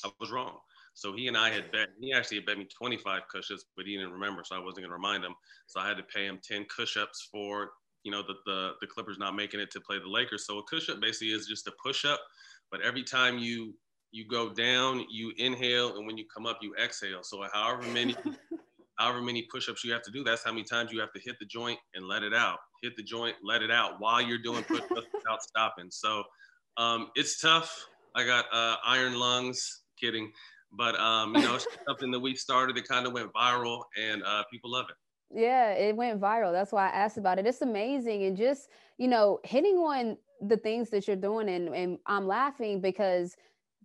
I 0.06 0.10
was 0.20 0.32
wrong. 0.32 0.58
So 0.94 1.16
he 1.16 1.28
and 1.28 1.36
I 1.36 1.50
had 1.50 1.72
bet, 1.72 1.90
he 2.00 2.14
actually 2.14 2.38
had 2.38 2.46
bet 2.46 2.58
me 2.58 2.66
25 2.66 3.22
push-ups, 3.32 3.66
but 3.76 3.86
he 3.86 3.98
didn't 3.98 4.12
remember, 4.12 4.44
so 4.46 4.56
I 4.56 4.60
wasn't 4.60 4.86
gonna 4.86 4.94
remind 4.94 5.24
him. 5.24 5.34
So 5.68 5.80
I 5.80 5.88
had 5.88 5.98
to 5.98 6.04
pay 6.04 6.26
him 6.26 6.40
10 6.44 6.66
push-ups 6.76 7.30
for, 7.32 7.72
you 8.04 8.12
know, 8.12 8.22
the, 8.22 8.36
the, 8.46 8.74
the 8.82 8.88
Clippers 8.88 9.18
not 9.18 9.36
making 9.36 9.60
it 9.60 9.72
to 9.72 9.82
play 9.82 9.98
the 10.00 10.10
Lakers. 10.10 10.46
So 10.46 10.60
a 10.60 10.64
push-up 10.70 11.02
basically 11.02 11.30
is 11.30 11.48
just 11.48 11.68
a 11.68 11.72
push-up, 11.84 12.20
but 12.72 12.82
every 12.82 13.04
time 13.04 13.38
you 13.38 13.74
you 14.12 14.28
go 14.28 14.54
down, 14.54 15.04
you 15.10 15.34
inhale, 15.38 15.98
and 15.98 16.06
when 16.06 16.18
you 16.18 16.26
come 16.32 16.46
up, 16.46 16.60
you 16.62 16.76
exhale. 16.76 17.24
So 17.24 17.44
however 17.52 17.82
many 17.92 18.16
however 19.00 19.22
many 19.22 19.48
push-ups 19.52 19.84
you 19.84 19.92
have 19.92 20.04
to 20.04 20.12
do, 20.12 20.24
that's 20.24 20.44
how 20.44 20.52
many 20.52 20.64
times 20.64 20.92
you 20.92 21.00
have 21.00 21.12
to 21.14 21.20
hit 21.20 21.38
the 21.40 21.48
joint 21.48 21.80
and 21.96 22.08
let 22.08 22.22
it 22.22 22.34
out. 22.34 22.60
Hit 22.84 22.96
the 22.96 23.02
joint, 23.02 23.36
let 23.44 23.64
it 23.64 23.72
out 23.72 23.96
while 23.98 24.22
you're 24.22 24.38
doing 24.38 24.64
push-ups 24.66 24.92
without 25.14 25.42
stopping. 25.42 25.88
So 25.90 26.24
um, 26.78 27.10
it's 27.16 27.42
tough. 27.42 27.88
I 28.16 28.24
got 28.24 28.46
uh, 28.54 28.76
iron 28.86 29.16
lungs 29.16 29.83
kidding. 30.04 30.32
But 30.72 31.00
um, 31.00 31.36
you 31.36 31.42
know, 31.42 31.56
it's 31.56 31.68
something 31.88 32.12
that 32.12 32.20
we 32.20 32.36
started 32.36 32.76
that 32.76 32.88
kind 32.88 33.06
of 33.06 33.14
went 33.14 33.32
viral, 33.34 33.84
and 34.00 34.24
uh, 34.24 34.44
people 34.52 34.72
love 34.72 34.86
it. 34.90 34.96
Yeah, 35.36 35.72
it 35.72 35.96
went 35.96 36.20
viral. 36.20 36.52
That's 36.52 36.72
why 36.72 36.90
I 36.90 36.92
asked 36.92 37.18
about 37.18 37.40
it. 37.40 37.48
It's 37.48 37.62
amazing, 37.62 38.24
and 38.24 38.36
just 38.36 38.70
you 38.98 39.08
know, 39.08 39.40
hitting 39.44 39.78
on 39.78 40.18
the 40.42 40.58
things 40.58 40.90
that 40.90 41.08
you're 41.08 41.16
doing, 41.16 41.50
and, 41.50 41.70
and 41.74 42.00
I'm 42.06 42.28
laughing 42.28 42.82
because 42.82 43.36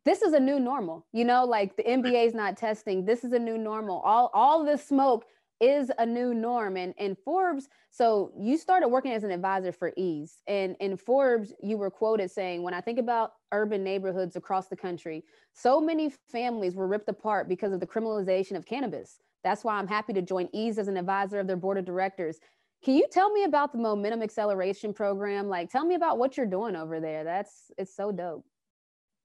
this 0.05 0.23
is 0.23 0.33
a 0.33 0.41
new 0.41 0.59
normal. 0.59 1.07
You 1.13 1.25
know, 1.25 1.45
like 1.45 1.77
the 1.77 1.83
NBA 1.83 2.27
is 2.27 2.35
not 2.35 2.57
testing. 2.57 3.05
This 3.05 3.25
is 3.25 3.33
a 3.33 3.39
new 3.39 3.59
normal. 3.59 4.01
All 4.01 4.31
all 4.33 4.65
this 4.65 4.87
smoke 4.87 5.27
is 5.61 5.91
a 5.99 6.07
new 6.07 6.35
norm 6.35 6.77
and 6.77 6.95
and 6.99 7.17
Forbes 7.19 7.69
so 7.91 8.33
you 8.39 8.57
started 8.57 8.89
working 8.89 9.13
as 9.13 9.25
an 9.25 9.31
advisor 9.31 9.73
for 9.73 9.93
Eaze 9.97 10.43
and 10.47 10.77
in 10.81 10.97
Forbes 10.97 11.53
you 11.63 11.77
were 11.77 11.91
quoted 11.91 12.31
saying 12.31 12.63
when 12.63 12.75
I 12.75 12.81
think 12.81 12.99
about 12.99 13.33
urban 13.53 13.83
neighborhoods 13.83 14.37
across 14.37 14.69
the 14.69 14.77
country 14.77 15.25
so 15.55 15.81
many 15.81 16.13
families 16.31 16.77
were 16.77 16.87
ripped 16.87 17.09
apart 17.09 17.49
because 17.49 17.73
of 17.73 17.81
the 17.81 17.87
criminalization 17.87 18.57
of 18.57 18.67
cannabis 18.67 19.19
that's 19.45 19.65
why 19.65 19.79
I'm 19.79 19.89
happy 19.89 20.13
to 20.13 20.23
join 20.23 20.49
Eaze 20.53 20.79
as 20.79 20.89
an 20.89 20.97
advisor 20.97 21.41
of 21.41 21.47
their 21.47 21.57
board 21.57 21.79
of 21.79 21.85
directors 21.85 22.39
Can 22.85 22.95
you 22.95 23.07
tell 23.11 23.31
me 23.33 23.45
about 23.45 23.73
the 23.73 23.79
Momentum 23.79 24.23
Acceleration 24.23 24.95
Program? 24.95 25.49
Like, 25.49 25.71
tell 25.71 25.85
me 25.85 25.97
about 25.97 26.19
what 26.19 26.37
you're 26.37 26.47
doing 26.47 26.77
over 26.77 27.01
there. 27.01 27.25
That's 27.25 27.73
it's 27.77 27.95
so 27.95 28.13
dope. 28.13 28.45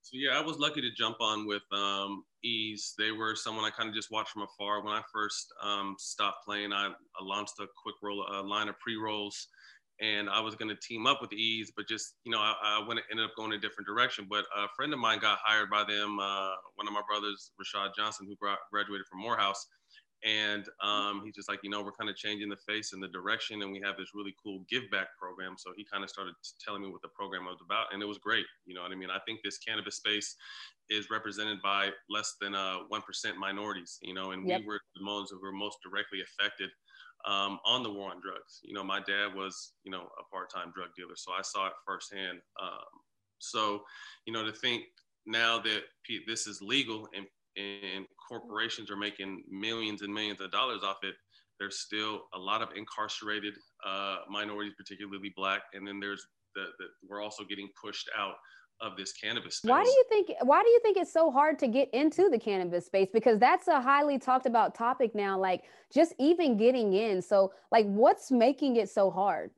So 0.01 0.17
yeah, 0.17 0.37
I 0.37 0.41
was 0.41 0.57
lucky 0.57 0.81
to 0.81 0.91
jump 0.91 1.17
on 1.21 1.47
with 1.47 1.61
um, 1.71 2.25
Eaze. 2.43 2.93
They 2.97 3.12
were 3.12 3.35
someone 3.35 3.65
I 3.65 3.69
kind 3.69 3.89
of 3.89 3.95
just 3.95 4.12
watched 4.12 4.31
from 4.31 4.43
afar. 4.43 4.83
When 4.83 4.93
I 4.93 5.01
first 5.13 5.53
um, 5.62 5.95
stopped 5.97 6.45
playing, 6.45 6.73
I, 6.73 6.88
I, 6.88 7.23
launched 7.23 7.53
a 7.59 7.67
quick 7.81 7.95
roll, 8.01 8.25
a 8.31 8.41
line 8.41 8.69
of 8.69 8.79
pre 8.79 8.95
rolls, 8.95 9.47
and 10.01 10.29
I 10.29 10.39
was 10.39 10.55
going 10.55 10.69
to 10.69 10.75
team 10.81 11.07
up 11.07 11.21
with 11.21 11.33
Eaze, 11.33 11.71
but 11.75 11.88
just 11.88 12.15
you 12.23 12.31
know, 12.31 12.39
I, 12.39 12.53
I 12.63 12.88
went 12.88 13.00
ended 13.12 13.25
up 13.25 13.31
going 13.35 13.53
a 13.53 13.57
different 13.57 13.88
direction. 13.88 14.27
But 14.29 14.45
a 14.55 14.67
friend 14.75 14.93
of 14.93 15.00
mine 15.00 15.19
got 15.19 15.39
hired 15.43 15.69
by 15.69 15.83
them. 15.83 16.19
Uh, 16.19 16.53
one 16.75 16.88
of 16.88 16.93
my 16.93 17.01
brothers, 17.07 17.51
Rashad 17.62 17.95
Johnson, 17.95 18.27
who 18.27 18.35
graduated 18.71 19.05
from 19.07 19.21
Morehouse 19.21 19.67
and 20.25 20.65
um, 20.81 21.21
he's 21.25 21.35
just 21.35 21.49
like, 21.49 21.59
you 21.63 21.69
know, 21.69 21.81
we're 21.81 21.91
kind 21.91 22.09
of 22.09 22.15
changing 22.15 22.49
the 22.49 22.57
face 22.67 22.93
and 22.93 23.03
the 23.03 23.09
direction, 23.09 23.61
and 23.61 23.71
we 23.71 23.81
have 23.83 23.97
this 23.97 24.09
really 24.13 24.33
cool 24.41 24.63
give 24.69 24.83
back 24.91 25.07
program. 25.19 25.55
So 25.57 25.71
he 25.75 25.85
kind 25.91 26.03
of 26.03 26.09
started 26.09 26.33
telling 26.63 26.81
me 26.81 26.89
what 26.89 27.01
the 27.01 27.09
program 27.09 27.45
was 27.45 27.59
about, 27.63 27.87
and 27.93 28.01
it 28.01 28.05
was 28.05 28.17
great. 28.17 28.45
You 28.65 28.75
know 28.75 28.81
what 28.81 28.91
I 28.91 28.95
mean? 28.95 29.09
I 29.09 29.19
think 29.25 29.39
this 29.43 29.57
cannabis 29.57 29.97
space 29.97 30.35
is 30.89 31.09
represented 31.09 31.61
by 31.61 31.89
less 32.09 32.35
than 32.39 32.55
uh, 32.55 32.79
1% 32.91 33.01
minorities, 33.37 33.97
you 34.01 34.13
know, 34.13 34.31
and 34.31 34.47
yep. 34.47 34.61
we 34.61 34.67
were 34.67 34.79
the 34.95 35.05
ones 35.05 35.29
who 35.31 35.41
were 35.41 35.51
most 35.51 35.77
directly 35.83 36.19
affected 36.21 36.69
um, 37.25 37.59
on 37.65 37.83
the 37.83 37.91
war 37.91 38.11
on 38.11 38.21
drugs. 38.21 38.59
You 38.63 38.73
know, 38.73 38.83
my 38.83 38.99
dad 38.99 39.33
was, 39.35 39.73
you 39.83 39.91
know, 39.91 40.07
a 40.19 40.23
part 40.31 40.51
time 40.53 40.71
drug 40.73 40.89
dealer, 40.95 41.15
so 41.15 41.31
I 41.31 41.41
saw 41.41 41.67
it 41.67 41.73
firsthand. 41.85 42.39
Um, 42.61 43.01
so, 43.39 43.83
you 44.25 44.33
know, 44.33 44.45
to 44.45 44.51
think 44.51 44.83
now 45.25 45.59
that 45.59 45.81
this 46.27 46.47
is 46.47 46.61
legal 46.61 47.07
and 47.15 47.25
and 47.57 48.05
corporations 48.29 48.89
are 48.89 48.98
making 48.98 49.43
millions 49.50 50.01
and 50.01 50.13
millions 50.13 50.41
of 50.41 50.51
dollars 50.51 50.81
off 50.83 50.98
it, 51.03 51.15
there's 51.60 51.79
still 51.79 52.24
a 52.33 52.39
lot 52.39 52.62
of 52.62 52.69
incarcerated 52.75 53.53
uh, 53.86 54.17
minorities, 54.29 54.74
particularly 54.77 55.31
black, 55.36 55.62
and 55.74 55.88
then 55.88 56.00
there's 56.00 56.25
the, 56.55 56.65
the, 56.79 56.86
we're 57.07 57.22
also 57.22 57.43
getting 57.43 57.69
pushed 57.81 58.10
out 58.17 58.36
of 58.81 58.98
this 58.98 59.13
cannabis 59.13 59.57
space. 59.57 59.69
Why 59.69 59.83
do 59.83 59.89
you 59.89 60.05
think 60.10 60.29
why 60.41 60.62
do 60.62 60.69
you 60.69 60.79
think 60.81 60.98
it's 60.98 61.13
so 61.13 61.31
hard 61.31 61.57
to 61.60 61.67
get 61.67 61.89
into 61.93 62.29
the 62.29 62.38
cannabis 62.38 62.88
space 62.88 63.07
because 63.13 63.39
that's 63.39 63.67
a 63.67 63.79
highly 63.79 64.19
talked 64.19 64.45
about 64.45 64.75
topic 64.75 65.15
now 65.15 65.39
like 65.39 65.63
just 65.93 66.13
even 66.19 66.57
getting 66.57 66.93
in. 66.93 67.22
So 67.22 67.53
like 67.72 67.86
what's 67.86 68.31
making 68.31 68.77
it 68.77 68.89
so 68.89 69.10
hard? 69.10 69.51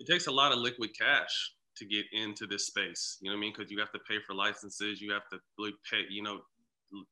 It 0.00 0.10
takes 0.10 0.26
a 0.26 0.32
lot 0.32 0.52
of 0.52 0.58
liquid 0.58 0.90
cash 0.98 1.52
to 1.76 1.86
get 1.86 2.06
into 2.12 2.46
this 2.46 2.66
space. 2.66 3.18
You 3.20 3.30
know 3.30 3.36
what 3.36 3.38
I 3.38 3.40
mean? 3.42 3.52
Because 3.56 3.70
you 3.70 3.78
have 3.78 3.92
to 3.92 4.00
pay 4.08 4.16
for 4.26 4.34
licenses, 4.34 5.00
you 5.00 5.12
have 5.12 5.28
to 5.30 5.38
pay, 5.90 6.02
you 6.10 6.22
know, 6.22 6.40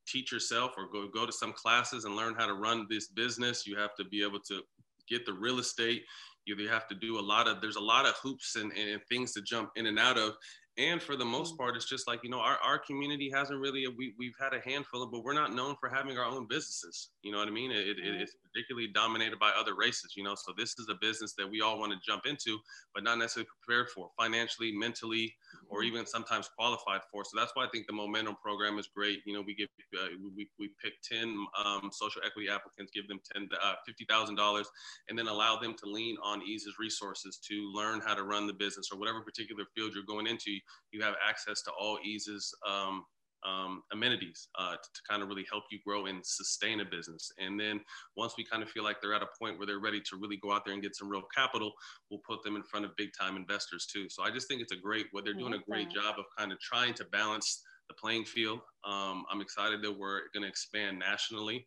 teach 0.07 0.33
yourself 0.33 0.73
or 0.77 0.89
go 0.91 1.09
go 1.09 1.27
to 1.27 1.33
some 1.33 1.53
classes 1.53 2.05
and 2.05 2.17
learn 2.17 2.35
how 2.37 2.47
to 2.47 2.55
run 2.55 2.87
this 2.89 3.09
business. 3.09 3.67
You 3.67 3.77
have 3.77 3.95
to 3.97 4.05
be 4.05 4.23
able 4.23 4.41
to 4.49 4.63
get 5.09 5.27
the 5.27 5.33
real 5.33 5.59
estate. 5.59 6.03
You 6.47 6.69
have 6.69 6.87
to 6.89 6.95
do 6.95 7.19
a 7.19 7.21
lot 7.21 7.49
of 7.49 7.61
there's 7.61 7.77
a 7.77 7.81
lot 7.81 8.07
of 8.07 8.15
hoops 8.23 8.57
and, 8.57 8.73
and 8.73 9.01
things 9.09 9.33
to 9.33 9.43
jump 9.43 9.71
in 9.77 9.87
and 9.87 9.99
out 9.99 10.19
of 10.19 10.35
and 10.79 11.03
for 11.03 11.17
the 11.17 11.25
most 11.25 11.55
mm. 11.55 11.59
part 11.59 11.77
it's 11.77 11.89
just 11.89 12.07
like 12.07 12.21
you 12.23 12.31
know 12.31 12.41
our, 12.41 12.59
our 12.65 12.79
community 12.79 13.31
hasn't 13.33 13.59
really 13.59 13.87
we, 13.97 14.15
we've 14.19 14.37
had 14.39 14.53
a 14.53 14.61
handful 14.69 15.03
of 15.03 15.11
but 15.11 15.25
we're 15.25 15.33
not 15.33 15.55
known 15.55 15.75
for 15.81 15.89
having 15.89 16.19
our 16.19 16.25
own 16.25 16.47
businesses 16.49 17.11
you 17.23 17.33
know 17.33 17.39
what 17.39 17.49
i 17.49 17.51
mean 17.51 17.71
it, 17.71 17.89
it, 17.89 17.97
it's 17.99 18.37
particularly 18.53 18.89
dominated 18.89 19.39
by 19.39 19.51
other 19.59 19.75
races 19.77 20.13
you 20.17 20.23
know 20.23 20.35
so 20.35 20.53
this 20.57 20.75
is 20.79 20.87
a 20.91 20.97
business 21.01 21.35
that 21.37 21.49
we 21.49 21.61
all 21.61 21.79
want 21.79 21.93
to 21.93 21.99
jump 22.07 22.27
into 22.27 22.59
but 22.95 23.03
not 23.03 23.19
necessarily 23.19 23.49
prepared 23.65 23.89
for 23.91 24.09
financially 24.19 24.73
mentally 24.73 25.35
or 25.69 25.83
even 25.83 26.07
sometimes 26.07 26.49
qualified 26.57 27.01
for. 27.11 27.25
So 27.25 27.39
that's 27.39 27.53
why 27.55 27.65
i 27.65 27.69
think 27.73 27.87
the 27.87 27.93
momentum 27.93 28.37
program 28.43 28.79
is 28.79 28.89
great. 28.95 29.21
You 29.27 29.35
know 29.35 29.43
we 29.43 29.55
give 29.55 29.69
uh, 29.99 30.09
we, 30.37 30.49
we 30.59 30.71
pick 30.83 30.95
10 31.03 31.47
um, 31.65 31.91
social 31.93 32.23
equity 32.25 32.49
applicants 32.49 32.93
give 32.95 33.09
them 33.09 33.21
10 33.33 33.49
uh, 33.63 33.75
$50000 33.89 34.65
and 35.09 35.19
then 35.19 35.29
allow 35.29 35.59
them 35.59 35.75
to 35.83 35.87
lean 35.87 36.17
on 36.23 36.41
Eaze's 36.41 36.77
resources 36.79 37.39
to 37.49 37.71
learn 37.75 38.01
how 38.01 38.15
to 38.15 38.25
run 38.25 38.47
the 38.47 38.53
business 38.53 38.89
or 38.93 38.99
whatever 38.99 39.21
particular 39.21 39.65
field 39.75 39.93
you're 39.95 40.05
going 40.05 40.27
into 40.27 40.59
you 40.93 41.03
have 41.03 41.15
access 41.27 41.63
to 41.63 41.71
all 41.79 41.99
Eaze's 42.05 42.55
um, 42.69 43.05
um, 43.47 43.83
amenities 43.93 44.49
uh, 44.59 44.73
to, 44.73 44.77
to, 44.77 45.01
kind 45.09 45.23
of 45.23 45.29
really 45.29 45.47
help 45.51 45.65
you 45.71 45.79
grow 45.87 46.07
and 46.07 46.25
sustain 46.25 46.81
a 46.81 46.85
business. 46.85 47.31
And 47.39 47.59
then 47.59 47.81
once 48.17 48.35
we 48.37 48.45
kind 48.45 48.63
of 48.63 48.69
feel 48.71 48.83
like 48.83 49.01
they're 49.01 49.15
at 49.15 49.23
a 49.23 49.29
point 49.41 49.59
where 49.59 49.67
they're 49.67 49.79
ready 49.79 50.01
to 50.01 50.17
really 50.17 50.37
go 50.37 50.53
out 50.53 50.65
there 50.65 50.75
and 50.75 50.83
get 50.83 50.97
some 50.97 51.09
real 51.09 51.23
capital, 51.35 51.73
we'll 52.11 52.21
put 52.29 52.43
them 52.43 52.57
in 52.57 52.63
front 52.65 52.85
of 52.85 52.97
big 52.97 53.11
time 53.19 53.37
investors 53.37 53.87
too. 53.87 54.09
So 54.09 54.23
I 54.23 54.31
just 54.31 54.49
think 54.49 54.61
it's 54.61 54.73
a 54.73 54.77
great, 54.77 55.07
what 55.13 55.25
they're 55.25 55.35
doing 55.35 55.55
a 55.55 55.59
great 55.59 55.91
job 55.91 56.17
of 56.19 56.25
kind 56.37 56.53
of 56.53 56.59
trying 56.61 56.95
to 56.95 57.05
balance 57.07 57.63
the 57.89 57.95
playing 57.95 58.25
field. 58.25 58.61
Um, 58.85 59.25
I'm 59.31 59.41
excited 59.41 59.83
that 59.83 59.93
we're 59.93 60.23
going 60.35 60.43
to 60.43 60.49
expand 60.49 60.99
nationally. 60.99 61.67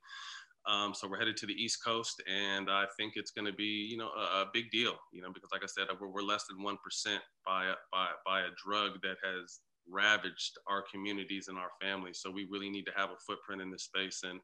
Um, 0.68 0.94
so 0.94 1.08
we're 1.08 1.18
headed 1.18 1.38
to 1.38 1.46
the 1.46 1.54
East 1.54 1.84
Coast, 1.84 2.22
and 2.28 2.70
I 2.70 2.86
think 2.98 3.14
it's 3.16 3.32
going 3.32 3.46
to 3.46 3.54
be, 3.54 3.88
you 3.90 3.98
know, 3.98 4.10
a, 4.10 4.42
a, 4.42 4.46
big 4.54 4.70
deal, 4.70 4.96
you 5.12 5.22
know, 5.22 5.32
because 5.34 5.50
like 5.54 5.64
I 5.64 5.68
said, 5.68 5.88
we're, 6.00 6.10
we're 6.10 6.22
less 6.22 6.46
than 6.48 6.62
one 6.62 6.78
percent 6.84 7.22
by 7.46 7.66
a, 7.66 7.74
by 7.92 8.08
by 8.26 8.42
a 8.42 8.50
drug 8.64 9.02
that 9.02 9.16
has 9.24 9.62
ravaged 9.90 10.58
our 10.68 10.84
communities 10.92 11.48
and 11.48 11.58
our 11.58 11.70
families. 11.82 12.20
So 12.22 12.32
we 12.32 12.48
really 12.50 12.70
need 12.70 12.86
to 12.86 12.92
have 12.96 13.10
a 13.10 13.18
footprint 13.26 13.62
in 13.62 13.72
this 13.72 13.84
space, 13.84 14.22
and 14.24 14.40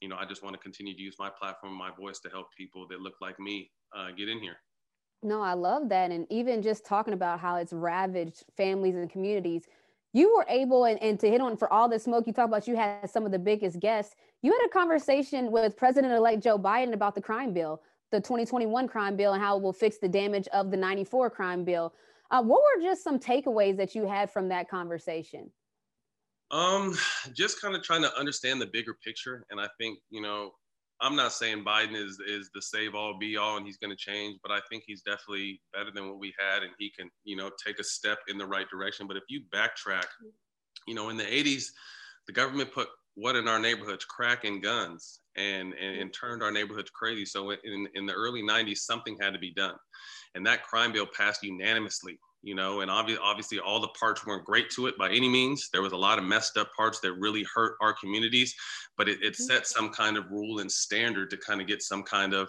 you 0.00 0.08
know, 0.08 0.16
I 0.16 0.24
just 0.24 0.42
want 0.42 0.54
to 0.54 0.62
continue 0.62 0.94
to 0.94 1.02
use 1.02 1.16
my 1.18 1.30
platform, 1.30 1.74
my 1.74 1.90
voice, 1.90 2.20
to 2.20 2.30
help 2.30 2.46
people 2.56 2.86
that 2.88 3.00
look 3.00 3.14
like 3.20 3.38
me 3.38 3.70
uh, 3.94 4.10
get 4.16 4.28
in 4.28 4.38
here. 4.38 4.56
No, 5.22 5.42
I 5.42 5.52
love 5.52 5.90
that, 5.90 6.10
and 6.10 6.26
even 6.30 6.62
just 6.62 6.86
talking 6.86 7.12
about 7.12 7.40
how 7.40 7.56
it's 7.56 7.72
ravaged 7.72 8.44
families 8.56 8.94
and 8.94 9.10
communities 9.10 9.64
you 10.12 10.34
were 10.34 10.46
able 10.48 10.84
and, 10.84 11.00
and 11.02 11.20
to 11.20 11.28
hit 11.28 11.40
on 11.40 11.56
for 11.56 11.72
all 11.72 11.88
the 11.88 11.98
smoke 11.98 12.26
you 12.26 12.32
talk 12.32 12.48
about 12.48 12.66
you 12.66 12.76
had 12.76 13.08
some 13.08 13.24
of 13.24 13.32
the 13.32 13.38
biggest 13.38 13.78
guests 13.80 14.14
you 14.42 14.52
had 14.52 14.66
a 14.66 14.68
conversation 14.68 15.50
with 15.50 15.76
president-elect 15.76 16.42
joe 16.42 16.58
biden 16.58 16.92
about 16.92 17.14
the 17.14 17.20
crime 17.20 17.52
bill 17.52 17.80
the 18.10 18.18
2021 18.18 18.88
crime 18.88 19.16
bill 19.16 19.32
and 19.32 19.42
how 19.42 19.56
it 19.56 19.62
will 19.62 19.72
fix 19.72 19.98
the 19.98 20.08
damage 20.08 20.48
of 20.48 20.70
the 20.70 20.76
94 20.76 21.30
crime 21.30 21.64
bill 21.64 21.92
uh, 22.30 22.42
what 22.42 22.62
were 22.62 22.82
just 22.82 23.02
some 23.02 23.18
takeaways 23.18 23.76
that 23.76 23.94
you 23.94 24.06
had 24.06 24.30
from 24.30 24.48
that 24.48 24.68
conversation? 24.68 25.50
Um 26.50 26.96
just 27.32 27.60
kind 27.60 27.76
of 27.76 27.82
trying 27.82 28.02
to 28.02 28.18
understand 28.18 28.60
the 28.60 28.66
bigger 28.66 28.96
picture 29.04 29.46
and 29.50 29.60
i 29.60 29.68
think 29.78 30.00
you 30.10 30.20
know 30.20 30.50
I'm 31.02 31.16
not 31.16 31.32
saying 31.32 31.64
Biden 31.64 31.94
is 31.94 32.20
is 32.20 32.50
the 32.54 32.60
save 32.60 32.94
all 32.94 33.18
be 33.18 33.36
all 33.36 33.56
and 33.56 33.64
he's 33.64 33.78
going 33.78 33.90
to 33.90 33.96
change, 33.96 34.38
but 34.42 34.52
I 34.52 34.60
think 34.68 34.84
he's 34.86 35.02
definitely 35.02 35.60
better 35.72 35.90
than 35.90 36.08
what 36.08 36.18
we 36.18 36.34
had, 36.38 36.62
and 36.62 36.72
he 36.78 36.90
can 36.90 37.10
you 37.24 37.36
know 37.36 37.50
take 37.64 37.78
a 37.78 37.84
step 37.84 38.18
in 38.28 38.36
the 38.36 38.46
right 38.46 38.68
direction. 38.68 39.06
But 39.06 39.16
if 39.16 39.24
you 39.28 39.42
backtrack, 39.54 40.06
you 40.86 40.94
know, 40.94 41.08
in 41.08 41.16
the 41.16 41.24
80s, 41.24 41.64
the 42.26 42.32
government 42.32 42.72
put 42.72 42.88
what 43.14 43.36
in 43.36 43.48
our 43.48 43.58
neighborhoods, 43.58 44.04
crack 44.04 44.44
and 44.44 44.62
guns, 44.62 45.20
and 45.40 45.74
and, 45.74 46.00
and 46.00 46.14
turned 46.14 46.42
our 46.42 46.52
neighborhoods 46.52 46.90
crazy. 46.90 47.24
So 47.24 47.50
in 47.50 47.88
in 47.94 48.06
the 48.06 48.12
early 48.12 48.42
90s, 48.42 48.78
something 48.78 49.16
had 49.20 49.32
to 49.32 49.38
be 49.38 49.52
done, 49.52 49.76
and 50.34 50.46
that 50.46 50.64
crime 50.64 50.92
bill 50.92 51.06
passed 51.16 51.42
unanimously 51.42 52.18
you 52.42 52.54
know, 52.54 52.80
and 52.80 52.90
obviously, 52.90 53.22
obviously 53.22 53.58
all 53.58 53.80
the 53.80 53.88
parts 53.88 54.24
weren't 54.24 54.44
great 54.44 54.70
to 54.70 54.86
it 54.86 54.96
by 54.96 55.10
any 55.10 55.28
means. 55.28 55.68
There 55.72 55.82
was 55.82 55.92
a 55.92 55.96
lot 55.96 56.18
of 56.18 56.24
messed 56.24 56.56
up 56.56 56.70
parts 56.74 57.00
that 57.00 57.12
really 57.14 57.44
hurt 57.54 57.76
our 57.82 57.92
communities, 57.92 58.54
but 58.96 59.08
it, 59.08 59.22
it 59.22 59.34
mm-hmm. 59.34 59.42
set 59.42 59.66
some 59.66 59.90
kind 59.90 60.16
of 60.16 60.30
rule 60.30 60.60
and 60.60 60.70
standard 60.70 61.30
to 61.30 61.36
kind 61.36 61.60
of 61.60 61.66
get 61.66 61.82
some 61.82 62.02
kind 62.02 62.32
of 62.32 62.48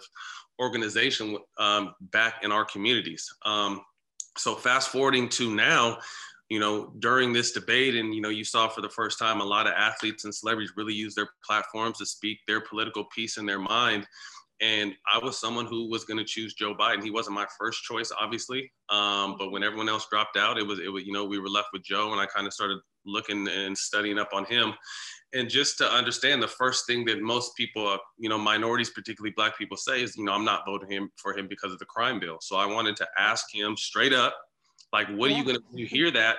organization 0.62 1.38
um, 1.58 1.94
back 2.12 2.44
in 2.44 2.52
our 2.52 2.64
communities. 2.64 3.28
Um, 3.46 3.82
so 4.38 4.56
fast 4.56 4.90
forwarding 4.90 5.28
to 5.30 5.54
now, 5.54 5.98
you 6.52 6.60
know, 6.60 6.92
during 7.00 7.32
this 7.32 7.54
debate, 7.54 7.96
and 7.96 8.14
you 8.14 8.20
know, 8.20 8.28
you 8.30 8.44
saw 8.44 8.68
for 8.68 8.82
the 8.82 8.90
first 8.90 9.18
time 9.18 9.40
a 9.40 9.46
lot 9.46 9.68
of 9.68 9.74
athletes 9.74 10.26
and 10.26 10.36
celebrities 10.36 10.74
really 10.76 10.94
use 10.94 11.16
their 11.16 11.30
platforms 11.46 11.98
to 12.00 12.06
speak 12.06 12.40
their 12.46 12.60
political 12.60 13.06
piece 13.06 13.38
in 13.38 13.46
their 13.46 13.58
mind 13.60 14.06
and 14.62 14.94
I 15.12 15.18
was 15.18 15.40
someone 15.40 15.66
who 15.66 15.90
was 15.90 16.06
going 16.06 16.20
to 16.20 16.24
choose 16.24 16.54
Joe 16.54 16.76
Biden. 16.76 17.04
He 17.04 17.10
wasn't 17.10 17.36
my 17.36 17.48
first 17.58 17.82
choice, 17.84 18.12
obviously, 18.18 18.72
um, 18.90 19.36
but 19.38 19.52
when 19.52 19.64
everyone 19.64 19.90
else 19.90 20.08
dropped 20.10 20.38
out, 20.38 20.60
it 20.60 20.66
was 20.66 20.80
it 20.80 20.90
was 20.90 21.04
you 21.04 21.12
know 21.12 21.26
we 21.26 21.40
were 21.40 21.50
left 21.50 21.70
with 21.74 21.84
Joe, 21.84 22.12
and 22.12 22.22
I 22.22 22.28
kind 22.28 22.46
of 22.46 22.54
started 22.54 22.78
looking 23.06 23.48
and 23.48 23.76
studying 23.76 24.20
up 24.20 24.30
on 24.34 24.46
him, 24.46 24.74
and 25.34 25.50
just 25.50 25.80
to 25.80 25.92
understand 25.92 26.44
the 26.44 26.48
first 26.48 26.86
thing 26.86 27.06
that 27.06 27.22
most 27.22 27.56
people, 27.58 27.88
uh, 27.88 27.98
you 28.20 28.30
know, 28.30 28.38
minorities, 28.38 28.92
particularly 28.92 29.34
Black 29.36 29.58
people, 29.58 29.78
say 29.78 30.04
is 30.04 30.16
you 30.16 30.24
know 30.24 30.34
I'm 30.34 30.46
not 30.46 30.64
voting 30.66 30.92
him 30.92 31.10
for 31.16 31.36
him 31.36 31.48
because 31.48 31.74
of 31.74 31.80
the 31.80 31.86
crime 31.86 32.20
bill. 32.20 32.38
So 32.40 32.56
I 32.56 32.68
wanted 32.68 32.96
to 32.98 33.08
ask 33.18 33.46
him 33.52 33.76
straight 33.76 34.14
up, 34.14 34.38
like, 34.94 35.08
what 35.10 35.30
yeah. 35.30 35.36
are 35.36 35.40
you 35.40 35.46
going 35.46 35.58
to 35.58 35.64
you 35.74 35.86
hear 35.86 36.12
that? 36.12 36.38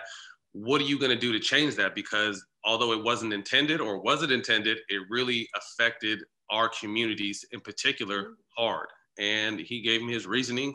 What 0.53 0.81
are 0.81 0.85
you 0.85 0.99
going 0.99 1.11
to 1.11 1.17
do 1.17 1.33
to 1.33 1.41
change 1.41 1.77
that? 1.77 1.95
Because 1.95 2.45
although 2.65 2.93
it 2.93 3.03
wasn't 3.03 3.33
intended 3.33 3.81
or 3.81 4.01
was 4.01 4.23
it 4.23 4.31
intended, 4.31 4.79
it 4.89 5.03
really 5.09 5.49
affected 5.57 6.23
our 6.51 6.69
communities 6.69 7.45
in 7.53 7.61
particular 7.61 8.35
hard. 8.57 8.89
And 9.19 9.59
he 9.59 9.81
gave 9.81 10.03
me 10.03 10.13
his 10.13 10.27
reasoning. 10.27 10.75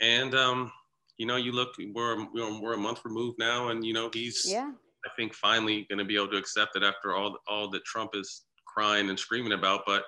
And, 0.00 0.34
um, 0.34 0.72
you 1.18 1.26
know, 1.26 1.36
you 1.36 1.52
look, 1.52 1.70
we're, 1.92 2.26
we're 2.32 2.74
a 2.74 2.78
month 2.78 3.00
removed 3.04 3.36
now, 3.38 3.68
and, 3.68 3.84
you 3.84 3.92
know, 3.92 4.08
he's, 4.12 4.46
yeah. 4.48 4.70
I 5.04 5.08
think, 5.16 5.34
finally 5.34 5.86
going 5.88 5.98
to 5.98 6.04
be 6.04 6.16
able 6.16 6.28
to 6.28 6.36
accept 6.36 6.76
it 6.76 6.82
after 6.82 7.14
all, 7.14 7.36
all 7.48 7.68
that 7.70 7.84
Trump 7.84 8.12
is 8.14 8.44
crying 8.66 9.10
and 9.10 9.18
screaming 9.18 9.52
about. 9.52 9.82
But, 9.86 10.04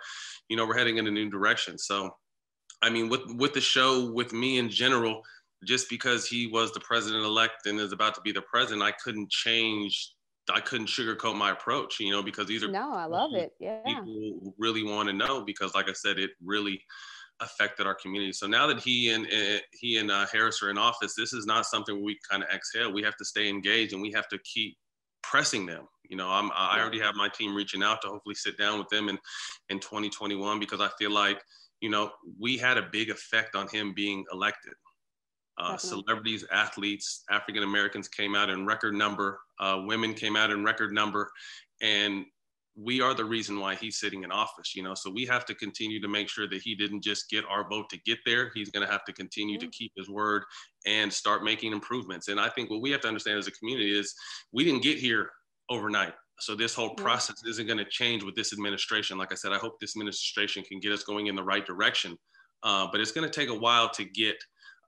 you 0.49 0.57
know, 0.57 0.67
we're 0.67 0.79
heading 0.79 0.99
in 0.99 1.07
a 1.07 1.11
new 1.11 1.29
direction. 1.29 1.77
So, 1.79 2.15
I 2.81 2.91
mean, 2.91 3.09
with, 3.09 3.23
with 3.37 3.53
the 3.53 3.61
show, 3.61 4.11
with 4.13 4.33
me 4.33 4.59
in 4.59 4.71
general, 4.71 5.23
just 5.65 5.89
because 5.89 6.27
he 6.27 6.47
was 6.47 6.73
the 6.73 6.81
president 6.81 7.25
elect 7.25 7.67
and 7.67 7.79
is 7.79 7.93
about 7.93 8.15
to 8.15 8.21
be 8.21 8.33
the 8.33 8.43
president, 8.43 8.83
I 8.83 8.93
couldn't 8.93 9.31
change 9.31 10.15
I 10.51 10.61
couldn't 10.61 10.89
sugarcoat 10.89 11.37
my 11.37 11.53
approach, 11.53 12.01
you 12.01 12.11
know, 12.11 12.23
because 12.23 12.47
these 12.47 12.65
are 12.65 12.69
no, 12.69 12.93
I 12.93 13.05
love 13.05 13.35
it. 13.35 13.53
Yeah, 13.61 13.81
people 13.85 14.55
really 14.59 14.83
want 14.83 15.09
to 15.09 15.13
know 15.13 15.45
because, 15.45 15.75
like 15.75 15.89
I 15.89 15.93
said, 15.93 16.19
it 16.19 16.31
really 16.45 16.83
affected 17.41 17.87
our 17.87 17.95
community. 17.95 18.33
So 18.33 18.47
now 18.47 18.67
that 18.67 18.81
he 18.81 19.11
and 19.11 19.27
uh, 19.27 19.61
he 19.73 19.99
and 19.99 20.11
uh, 20.11 20.27
Harris 20.33 20.63
are 20.63 20.71
in 20.71 20.79
office, 20.79 21.15
this 21.15 21.33
is 21.33 21.47
not 21.47 21.67
something 21.67 22.03
we 22.03 22.19
kind 22.29 22.43
of 22.43 22.49
exhale. 22.51 22.93
We 22.93 23.03
have 23.03 23.17
to 23.17 23.25
stay 23.25 23.49
engaged 23.49 23.93
and 23.93 24.03
we 24.03 24.11
have 24.13 24.29
to 24.29 24.39
keep 24.39 24.77
pressing 25.23 25.67
them. 25.67 25.87
You 26.09 26.17
know, 26.17 26.29
I'm, 26.29 26.51
I 26.55 26.81
already 26.81 27.01
have 27.01 27.15
my 27.15 27.29
team 27.29 27.55
reaching 27.55 27.83
out 27.83 28.03
to 28.03 28.09
hopefully 28.09 28.35
sit 28.35 28.59
down 28.59 28.79
with 28.79 28.89
them 28.89 29.09
in 29.09 29.19
in 29.69 29.79
2021 29.79 30.59
because 30.59 30.81
I 30.81 30.89
feel 30.99 31.13
like 31.13 31.41
you 31.81 31.89
know 31.89 32.11
we 32.41 32.59
had 32.59 32.79
a 32.79 32.89
big 32.91 33.11
effect 33.11 33.55
on 33.55 33.69
him 33.69 33.95
being 33.95 34.25
elected. 34.33 34.75
Uh, 35.59 35.77
celebrities, 35.77 36.45
athletes, 36.51 37.25
African 37.31 37.63
Americans 37.63 38.09
came 38.09 38.35
out 38.35 38.49
in 38.49 38.65
record 38.67 38.95
number. 38.95 39.41
Uh, 39.61 39.83
women 39.85 40.15
came 40.15 40.35
out 40.35 40.51
in 40.51 40.65
record 40.65 40.93
number, 40.93 41.31
and 41.83 42.25
we 42.75 43.03
are 43.03 43.13
the 43.13 43.25
reason 43.25 43.61
why 43.61 43.75
he's 43.75 43.99
sitting 43.99 44.25
in 44.25 44.33
office, 44.33 44.75
you 44.75 44.83
know. 44.83 44.95
So 44.95 45.11
we 45.11 45.27
have 45.27 45.45
to 45.47 45.55
continue 45.55 46.01
to 46.01 46.09
make 46.09 46.29
sure 46.29 46.49
that 46.49 46.63
he 46.63 46.75
didn't 46.75 47.03
just 47.03 47.29
get 47.29 47.45
our 47.45 47.69
vote 47.69 47.91
to 47.91 47.99
get 48.07 48.19
there. 48.25 48.51
He's 48.55 48.71
going 48.71 48.87
to 48.87 48.91
have 48.91 49.05
to 49.05 49.13
continue 49.13 49.59
mm-hmm. 49.59 49.69
to 49.69 49.77
keep 49.77 49.93
his 49.97 50.09
word 50.09 50.45
and 50.87 51.13
start 51.13 51.45
making 51.45 51.73
improvements. 51.73 52.29
And 52.29 52.41
I 52.41 52.49
think 52.49 52.71
what 52.71 52.81
we 52.81 52.91
have 52.91 53.03
to 53.03 53.09
understand 53.09 53.39
as 53.39 53.47
a 53.47 53.53
community 53.53 53.97
is 53.97 54.15
we 54.53 54.65
didn't 54.65 54.83
get 54.83 54.99
here 54.99 55.31
overnight. 55.69 56.15
So 56.41 56.55
this 56.55 56.75
whole 56.75 56.95
process 56.95 57.45
isn't 57.47 57.67
going 57.67 57.79
to 57.79 57.85
change 57.85 58.25
with 58.25 58.35
this 58.35 58.53
administration. 58.53 59.19
Like 59.19 59.33
I 59.33 59.37
said, 59.37 59.53
I 59.53 59.59
hope 59.59 59.79
this 59.79 59.95
administration 59.95 60.65
can 60.65 60.81
get 60.81 60.93
us 60.93 61.05
going 61.05 61.27
in 61.27 61.37
the 61.37 61.43
right 61.43 61.65
direction. 61.65 62.19
Uh, 62.63 62.89
but 62.91 63.01
it's 63.01 63.13
going 63.13 63.29
to 63.29 63.41
take 63.41 63.49
a 63.49 63.55
while 63.55 63.91
to 63.91 64.05
get 64.05 64.37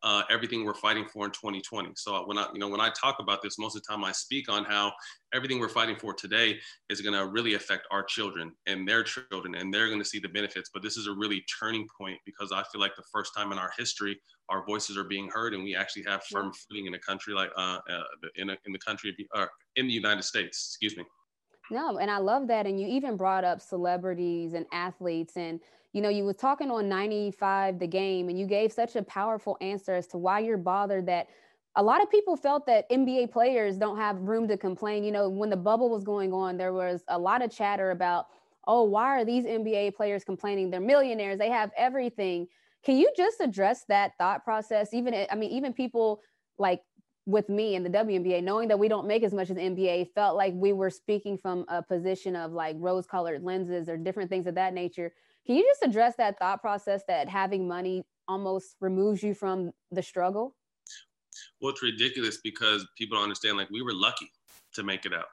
uh, 0.04 0.22
everything 0.30 0.64
we're 0.64 0.74
fighting 0.74 1.06
for 1.06 1.24
in 1.24 1.32
2020. 1.32 1.92
So 1.96 2.26
when 2.26 2.36
I, 2.36 2.46
you 2.52 2.60
know, 2.60 2.68
when 2.68 2.80
I 2.80 2.90
talk 2.90 3.16
about 3.20 3.42
this, 3.42 3.58
most 3.58 3.74
of 3.74 3.82
the 3.82 3.88
time 3.88 4.04
I 4.04 4.12
speak 4.12 4.52
on 4.52 4.64
how 4.64 4.92
everything 5.32 5.58
we're 5.58 5.70
fighting 5.70 5.96
for 5.96 6.12
today 6.12 6.60
is 6.90 7.00
going 7.00 7.14
to 7.14 7.26
really 7.26 7.54
affect 7.54 7.86
our 7.90 8.02
children 8.02 8.52
and 8.66 8.86
their 8.86 9.02
children, 9.02 9.54
and 9.54 9.72
they're 9.72 9.88
going 9.88 9.98
to 9.98 10.04
see 10.04 10.18
the 10.18 10.28
benefits. 10.28 10.70
But 10.72 10.82
this 10.82 10.98
is 10.98 11.06
a 11.06 11.12
really 11.12 11.42
turning 11.58 11.88
point 11.98 12.18
because 12.26 12.52
I 12.52 12.62
feel 12.64 12.82
like 12.82 12.94
the 12.96 13.02
first 13.10 13.32
time 13.34 13.50
in 13.50 13.58
our 13.58 13.70
history, 13.78 14.20
our 14.50 14.64
voices 14.66 14.98
are 14.98 15.04
being 15.04 15.30
heard, 15.30 15.54
and 15.54 15.64
we 15.64 15.74
actually 15.74 16.04
have 16.04 16.22
firm 16.24 16.52
footing 16.52 16.84
in 16.84 16.94
a 16.94 16.98
country 16.98 17.32
like 17.32 17.50
uh, 17.56 17.78
uh, 17.90 18.02
in, 18.36 18.50
a, 18.50 18.56
in 18.66 18.72
the 18.72 18.78
country 18.78 19.16
uh, 19.34 19.46
in 19.76 19.86
the 19.86 19.92
United 19.92 20.22
States. 20.22 20.76
Excuse 20.76 20.98
me. 20.98 21.04
No, 21.70 21.96
and 21.96 22.10
I 22.10 22.18
love 22.18 22.46
that. 22.48 22.66
And 22.66 22.78
you 22.78 22.86
even 22.88 23.16
brought 23.16 23.42
up 23.42 23.62
celebrities 23.62 24.52
and 24.52 24.66
athletes 24.70 25.38
and 25.38 25.60
you 25.94 26.02
know, 26.02 26.08
you 26.08 26.24
was 26.24 26.36
talking 26.36 26.70
on 26.70 26.88
95 26.88 27.78
the 27.78 27.86
game 27.86 28.28
and 28.28 28.38
you 28.38 28.46
gave 28.46 28.72
such 28.72 28.96
a 28.96 29.02
powerful 29.02 29.56
answer 29.60 29.94
as 29.94 30.08
to 30.08 30.18
why 30.18 30.40
you're 30.40 30.58
bothered 30.58 31.06
that 31.06 31.28
a 31.76 31.82
lot 31.82 32.02
of 32.02 32.10
people 32.10 32.36
felt 32.36 32.66
that 32.66 32.90
NBA 32.90 33.30
players 33.32 33.78
don't 33.78 33.96
have 33.96 34.20
room 34.20 34.46
to 34.48 34.56
complain. 34.56 35.04
You 35.04 35.12
know, 35.12 35.28
when 35.28 35.50
the 35.50 35.56
bubble 35.56 35.88
was 35.88 36.04
going 36.04 36.32
on, 36.32 36.56
there 36.56 36.72
was 36.72 37.02
a 37.08 37.18
lot 37.18 37.42
of 37.42 37.50
chatter 37.50 37.92
about, 37.92 38.26
oh, 38.66 38.82
why 38.82 39.06
are 39.06 39.24
these 39.24 39.44
NBA 39.44 39.94
players 39.94 40.24
complaining? 40.24 40.68
They're 40.68 40.80
millionaires, 40.80 41.38
they 41.38 41.50
have 41.50 41.70
everything. 41.76 42.48
Can 42.84 42.96
you 42.96 43.10
just 43.16 43.40
address 43.40 43.84
that 43.88 44.12
thought 44.18 44.44
process? 44.44 44.92
Even, 44.92 45.14
eh, 45.14 45.26
I 45.30 45.36
mean, 45.36 45.50
even 45.52 45.72
people 45.72 46.20
like 46.58 46.82
with 47.26 47.48
me 47.48 47.76
in 47.76 47.84
the 47.84 47.90
WNBA, 47.90 48.42
knowing 48.42 48.68
that 48.68 48.78
we 48.78 48.88
don't 48.88 49.06
make 49.06 49.22
as 49.22 49.32
much 49.32 49.48
as 49.48 49.56
the 49.56 49.62
NBA, 49.62 50.12
felt 50.14 50.36
like 50.36 50.52
we 50.54 50.72
were 50.72 50.90
speaking 50.90 51.38
from 51.38 51.64
a 51.68 51.82
position 51.82 52.36
of 52.36 52.52
like 52.52 52.76
rose 52.78 53.06
colored 53.06 53.42
lenses 53.42 53.88
or 53.88 53.96
different 53.96 54.28
things 54.28 54.46
of 54.46 54.56
that 54.56 54.74
nature. 54.74 55.12
Can 55.46 55.56
you 55.56 55.64
just 55.64 55.82
address 55.82 56.14
that 56.16 56.38
thought 56.38 56.60
process 56.60 57.02
that 57.08 57.28
having 57.28 57.68
money 57.68 58.04
almost 58.28 58.76
removes 58.80 59.22
you 59.22 59.34
from 59.34 59.72
the 59.90 60.02
struggle? 60.02 60.56
Well, 61.60 61.72
it's 61.72 61.82
ridiculous 61.82 62.38
because 62.42 62.86
people 62.96 63.16
don't 63.16 63.24
understand. 63.24 63.56
Like 63.56 63.70
we 63.70 63.82
were 63.82 63.92
lucky 63.92 64.30
to 64.74 64.82
make 64.82 65.04
it 65.04 65.12
out. 65.12 65.26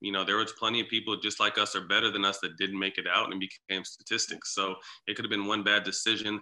You 0.00 0.12
know, 0.12 0.24
there 0.24 0.36
was 0.36 0.52
plenty 0.52 0.80
of 0.80 0.88
people 0.88 1.16
just 1.16 1.40
like 1.40 1.58
us 1.58 1.74
or 1.74 1.82
better 1.82 2.10
than 2.10 2.24
us 2.24 2.38
that 2.40 2.56
didn't 2.56 2.78
make 2.78 2.96
it 2.96 3.06
out 3.12 3.30
and 3.30 3.40
became 3.40 3.84
statistics. 3.84 4.54
So 4.54 4.76
it 5.06 5.14
could 5.14 5.24
have 5.24 5.30
been 5.30 5.46
one 5.46 5.62
bad 5.62 5.84
decision, 5.84 6.40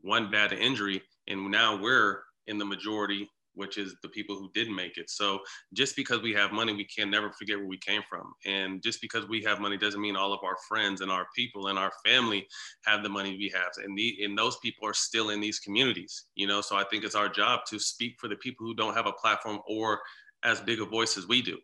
one 0.00 0.30
bad 0.30 0.52
injury, 0.52 1.02
and 1.26 1.50
now 1.50 1.80
we're 1.80 2.22
in 2.48 2.58
the 2.58 2.64
majority 2.64 3.28
which 3.58 3.76
is 3.76 3.94
the 4.02 4.08
people 4.08 4.36
who 4.36 4.50
didn't 4.54 4.74
make 4.74 4.96
it. 4.96 5.10
So 5.10 5.40
just 5.74 5.96
because 5.96 6.22
we 6.22 6.32
have 6.34 6.52
money, 6.52 6.72
we 6.72 6.84
can 6.84 7.10
never 7.10 7.30
forget 7.32 7.58
where 7.58 7.66
we 7.66 7.78
came 7.78 8.02
from. 8.08 8.32
And 8.46 8.82
just 8.82 9.00
because 9.00 9.28
we 9.28 9.42
have 9.42 9.60
money 9.60 9.76
doesn't 9.76 10.00
mean 10.00 10.16
all 10.16 10.32
of 10.32 10.40
our 10.44 10.56
friends 10.68 11.00
and 11.00 11.10
our 11.10 11.26
people 11.34 11.66
and 11.66 11.78
our 11.78 11.92
family 12.06 12.46
have 12.84 13.02
the 13.02 13.08
money 13.08 13.36
we 13.36 13.52
have. 13.54 13.72
And, 13.84 13.98
the, 13.98 14.18
and 14.24 14.38
those 14.38 14.56
people 14.58 14.88
are 14.88 14.94
still 14.94 15.30
in 15.30 15.40
these 15.40 15.58
communities, 15.58 16.26
you 16.36 16.46
know? 16.46 16.60
So 16.60 16.76
I 16.76 16.84
think 16.84 17.04
it's 17.04 17.14
our 17.14 17.28
job 17.28 17.60
to 17.68 17.78
speak 17.78 18.14
for 18.18 18.28
the 18.28 18.36
people 18.36 18.64
who 18.64 18.74
don't 18.74 18.94
have 18.94 19.06
a 19.06 19.12
platform 19.12 19.58
or 19.68 20.00
as 20.44 20.60
big 20.60 20.80
a 20.80 20.84
voice 20.84 21.18
as 21.18 21.26
we 21.26 21.42
do. 21.42 21.58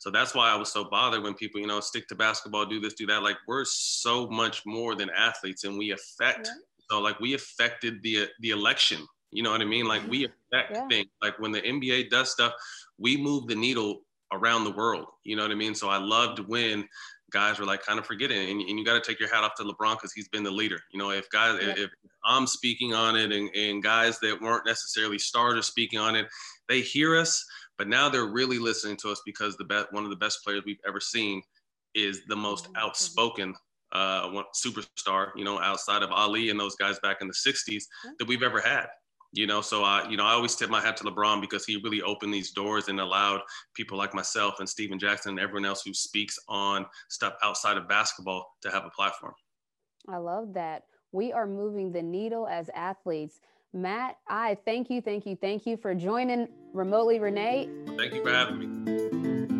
So 0.00 0.10
that's 0.10 0.34
why 0.34 0.50
I 0.50 0.56
was 0.56 0.72
so 0.72 0.84
bothered 0.84 1.22
when 1.22 1.34
people, 1.34 1.60
you 1.60 1.66
know, 1.66 1.80
stick 1.80 2.08
to 2.08 2.14
basketball, 2.14 2.66
do 2.66 2.80
this, 2.80 2.94
do 2.94 3.06
that. 3.06 3.22
Like 3.22 3.36
we're 3.46 3.64
so 3.64 4.28
much 4.28 4.62
more 4.66 4.94
than 4.94 5.10
athletes 5.10 5.64
and 5.64 5.78
we 5.78 5.92
affect. 5.92 6.48
Yeah. 6.48 6.52
So 6.90 7.00
like 7.00 7.18
we 7.20 7.34
affected 7.34 8.02
the 8.02 8.28
the 8.40 8.50
election 8.50 9.06
you 9.30 9.42
know 9.42 9.50
what 9.50 9.60
I 9.60 9.64
mean? 9.64 9.86
Like 9.86 10.06
we 10.08 10.24
affect 10.24 10.72
yeah. 10.72 10.86
things. 10.88 11.08
Like 11.22 11.38
when 11.38 11.52
the 11.52 11.60
NBA 11.60 12.10
does 12.10 12.30
stuff, 12.30 12.52
we 12.98 13.16
move 13.16 13.46
the 13.46 13.54
needle 13.54 14.02
around 14.32 14.64
the 14.64 14.70
world. 14.70 15.06
You 15.24 15.36
know 15.36 15.42
what 15.42 15.50
I 15.50 15.56
mean? 15.56 15.74
So 15.74 15.88
I 15.88 15.98
loved 15.98 16.40
when 16.40 16.88
guys 17.32 17.58
were 17.58 17.64
like 17.64 17.84
kind 17.84 17.98
of 17.98 18.06
forgetting, 18.06 18.50
and, 18.50 18.60
and 18.60 18.78
you 18.78 18.84
got 18.84 19.02
to 19.02 19.06
take 19.06 19.20
your 19.20 19.32
hat 19.32 19.44
off 19.44 19.54
to 19.56 19.64
LeBron 19.64 19.94
because 19.94 20.12
he's 20.12 20.28
been 20.28 20.42
the 20.42 20.50
leader. 20.50 20.78
You 20.92 20.98
know, 20.98 21.10
if 21.10 21.28
guys, 21.30 21.58
yeah. 21.60 21.74
if 21.76 21.90
I'm 22.24 22.46
speaking 22.46 22.94
on 22.94 23.16
it, 23.16 23.32
and, 23.32 23.50
and 23.54 23.82
guys 23.82 24.18
that 24.20 24.40
weren't 24.40 24.66
necessarily 24.66 25.18
starters 25.18 25.66
speaking 25.66 25.98
on 25.98 26.14
it, 26.16 26.26
they 26.68 26.80
hear 26.80 27.16
us, 27.16 27.44
but 27.78 27.88
now 27.88 28.08
they're 28.08 28.26
really 28.26 28.58
listening 28.58 28.96
to 28.98 29.10
us 29.10 29.20
because 29.26 29.56
the 29.56 29.64
best, 29.64 29.92
one 29.92 30.04
of 30.04 30.10
the 30.10 30.16
best 30.16 30.40
players 30.44 30.62
we've 30.64 30.80
ever 30.86 31.00
seen 31.00 31.42
is 31.94 32.22
the 32.28 32.36
most 32.36 32.64
mm-hmm. 32.64 32.76
outspoken 32.76 33.54
uh, 33.92 34.28
superstar, 34.54 35.28
you 35.36 35.44
know, 35.44 35.60
outside 35.60 36.02
of 36.02 36.10
Ali 36.10 36.50
and 36.50 36.58
those 36.58 36.76
guys 36.76 36.98
back 37.00 37.18
in 37.20 37.28
the 37.28 37.34
60s 37.34 37.84
that 38.18 38.26
we've 38.26 38.42
ever 38.42 38.60
had 38.60 38.86
you 39.36 39.46
know 39.46 39.60
so 39.60 39.84
i 39.84 40.08
you 40.08 40.16
know 40.16 40.24
i 40.24 40.32
always 40.32 40.54
tip 40.54 40.70
my 40.70 40.80
hat 40.80 40.96
to 40.96 41.04
lebron 41.04 41.40
because 41.40 41.64
he 41.64 41.76
really 41.76 42.02
opened 42.02 42.32
these 42.32 42.50
doors 42.50 42.88
and 42.88 42.98
allowed 42.98 43.40
people 43.74 43.96
like 43.98 44.14
myself 44.14 44.60
and 44.60 44.68
Stephen 44.68 44.98
jackson 44.98 45.30
and 45.30 45.40
everyone 45.40 45.64
else 45.64 45.82
who 45.84 45.92
speaks 45.92 46.38
on 46.48 46.86
stuff 47.08 47.34
outside 47.42 47.76
of 47.76 47.88
basketball 47.88 48.54
to 48.62 48.70
have 48.70 48.84
a 48.84 48.90
platform. 48.90 49.34
I 50.08 50.18
love 50.18 50.54
that. 50.54 50.84
We 51.12 51.32
are 51.32 51.46
moving 51.46 51.92
the 51.92 52.02
needle 52.02 52.46
as 52.46 52.70
athletes. 52.74 53.40
Matt 53.72 54.16
i 54.28 54.56
thank 54.64 54.88
you 54.88 55.02
thank 55.02 55.26
you 55.26 55.36
thank 55.36 55.66
you 55.66 55.76
for 55.76 55.94
joining 55.94 56.48
remotely 56.72 57.18
renee. 57.18 57.68
Thank 57.96 58.14
you 58.14 58.22
for 58.22 58.30
having 58.30 58.58
me 58.58 59.55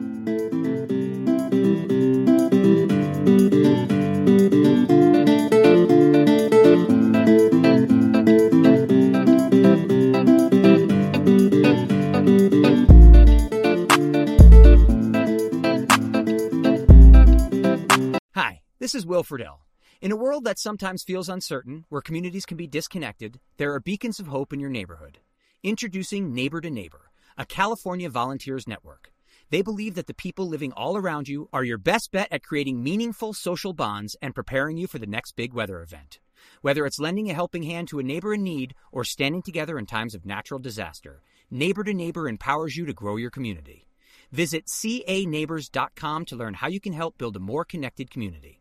This 18.86 18.94
is 18.94 19.04
Will 19.04 19.24
Friedle. 19.24 19.58
In 20.00 20.12
a 20.12 20.16
world 20.16 20.44
that 20.44 20.60
sometimes 20.60 21.02
feels 21.02 21.28
uncertain, 21.28 21.86
where 21.88 22.00
communities 22.00 22.46
can 22.46 22.56
be 22.56 22.68
disconnected, 22.68 23.40
there 23.56 23.74
are 23.74 23.80
beacons 23.80 24.20
of 24.20 24.28
hope 24.28 24.52
in 24.52 24.60
your 24.60 24.70
neighborhood. 24.70 25.18
Introducing 25.64 26.32
Neighbor 26.32 26.60
to 26.60 26.70
Neighbor, 26.70 27.10
a 27.36 27.44
California 27.44 28.08
volunteers 28.08 28.68
network. 28.68 29.10
They 29.50 29.60
believe 29.60 29.96
that 29.96 30.06
the 30.06 30.14
people 30.14 30.46
living 30.46 30.70
all 30.70 30.96
around 30.96 31.26
you 31.26 31.48
are 31.52 31.64
your 31.64 31.78
best 31.78 32.12
bet 32.12 32.28
at 32.30 32.44
creating 32.44 32.80
meaningful 32.80 33.32
social 33.32 33.72
bonds 33.72 34.14
and 34.22 34.36
preparing 34.36 34.76
you 34.76 34.86
for 34.86 35.00
the 35.00 35.06
next 35.08 35.34
big 35.34 35.52
weather 35.52 35.82
event. 35.82 36.20
Whether 36.60 36.86
it's 36.86 37.00
lending 37.00 37.28
a 37.28 37.34
helping 37.34 37.64
hand 37.64 37.88
to 37.88 37.98
a 37.98 38.04
neighbor 38.04 38.34
in 38.34 38.44
need 38.44 38.76
or 38.92 39.02
standing 39.02 39.42
together 39.42 39.80
in 39.80 39.86
times 39.86 40.14
of 40.14 40.24
natural 40.24 40.60
disaster, 40.60 41.22
Neighbor 41.50 41.82
to 41.82 41.92
Neighbor 41.92 42.28
empowers 42.28 42.76
you 42.76 42.86
to 42.86 42.92
grow 42.92 43.16
your 43.16 43.30
community. 43.30 43.88
Visit 44.30 44.66
caneighbors.com 44.66 46.24
to 46.26 46.36
learn 46.36 46.54
how 46.54 46.68
you 46.68 46.78
can 46.78 46.92
help 46.92 47.18
build 47.18 47.34
a 47.34 47.40
more 47.40 47.64
connected 47.64 48.12
community. 48.12 48.60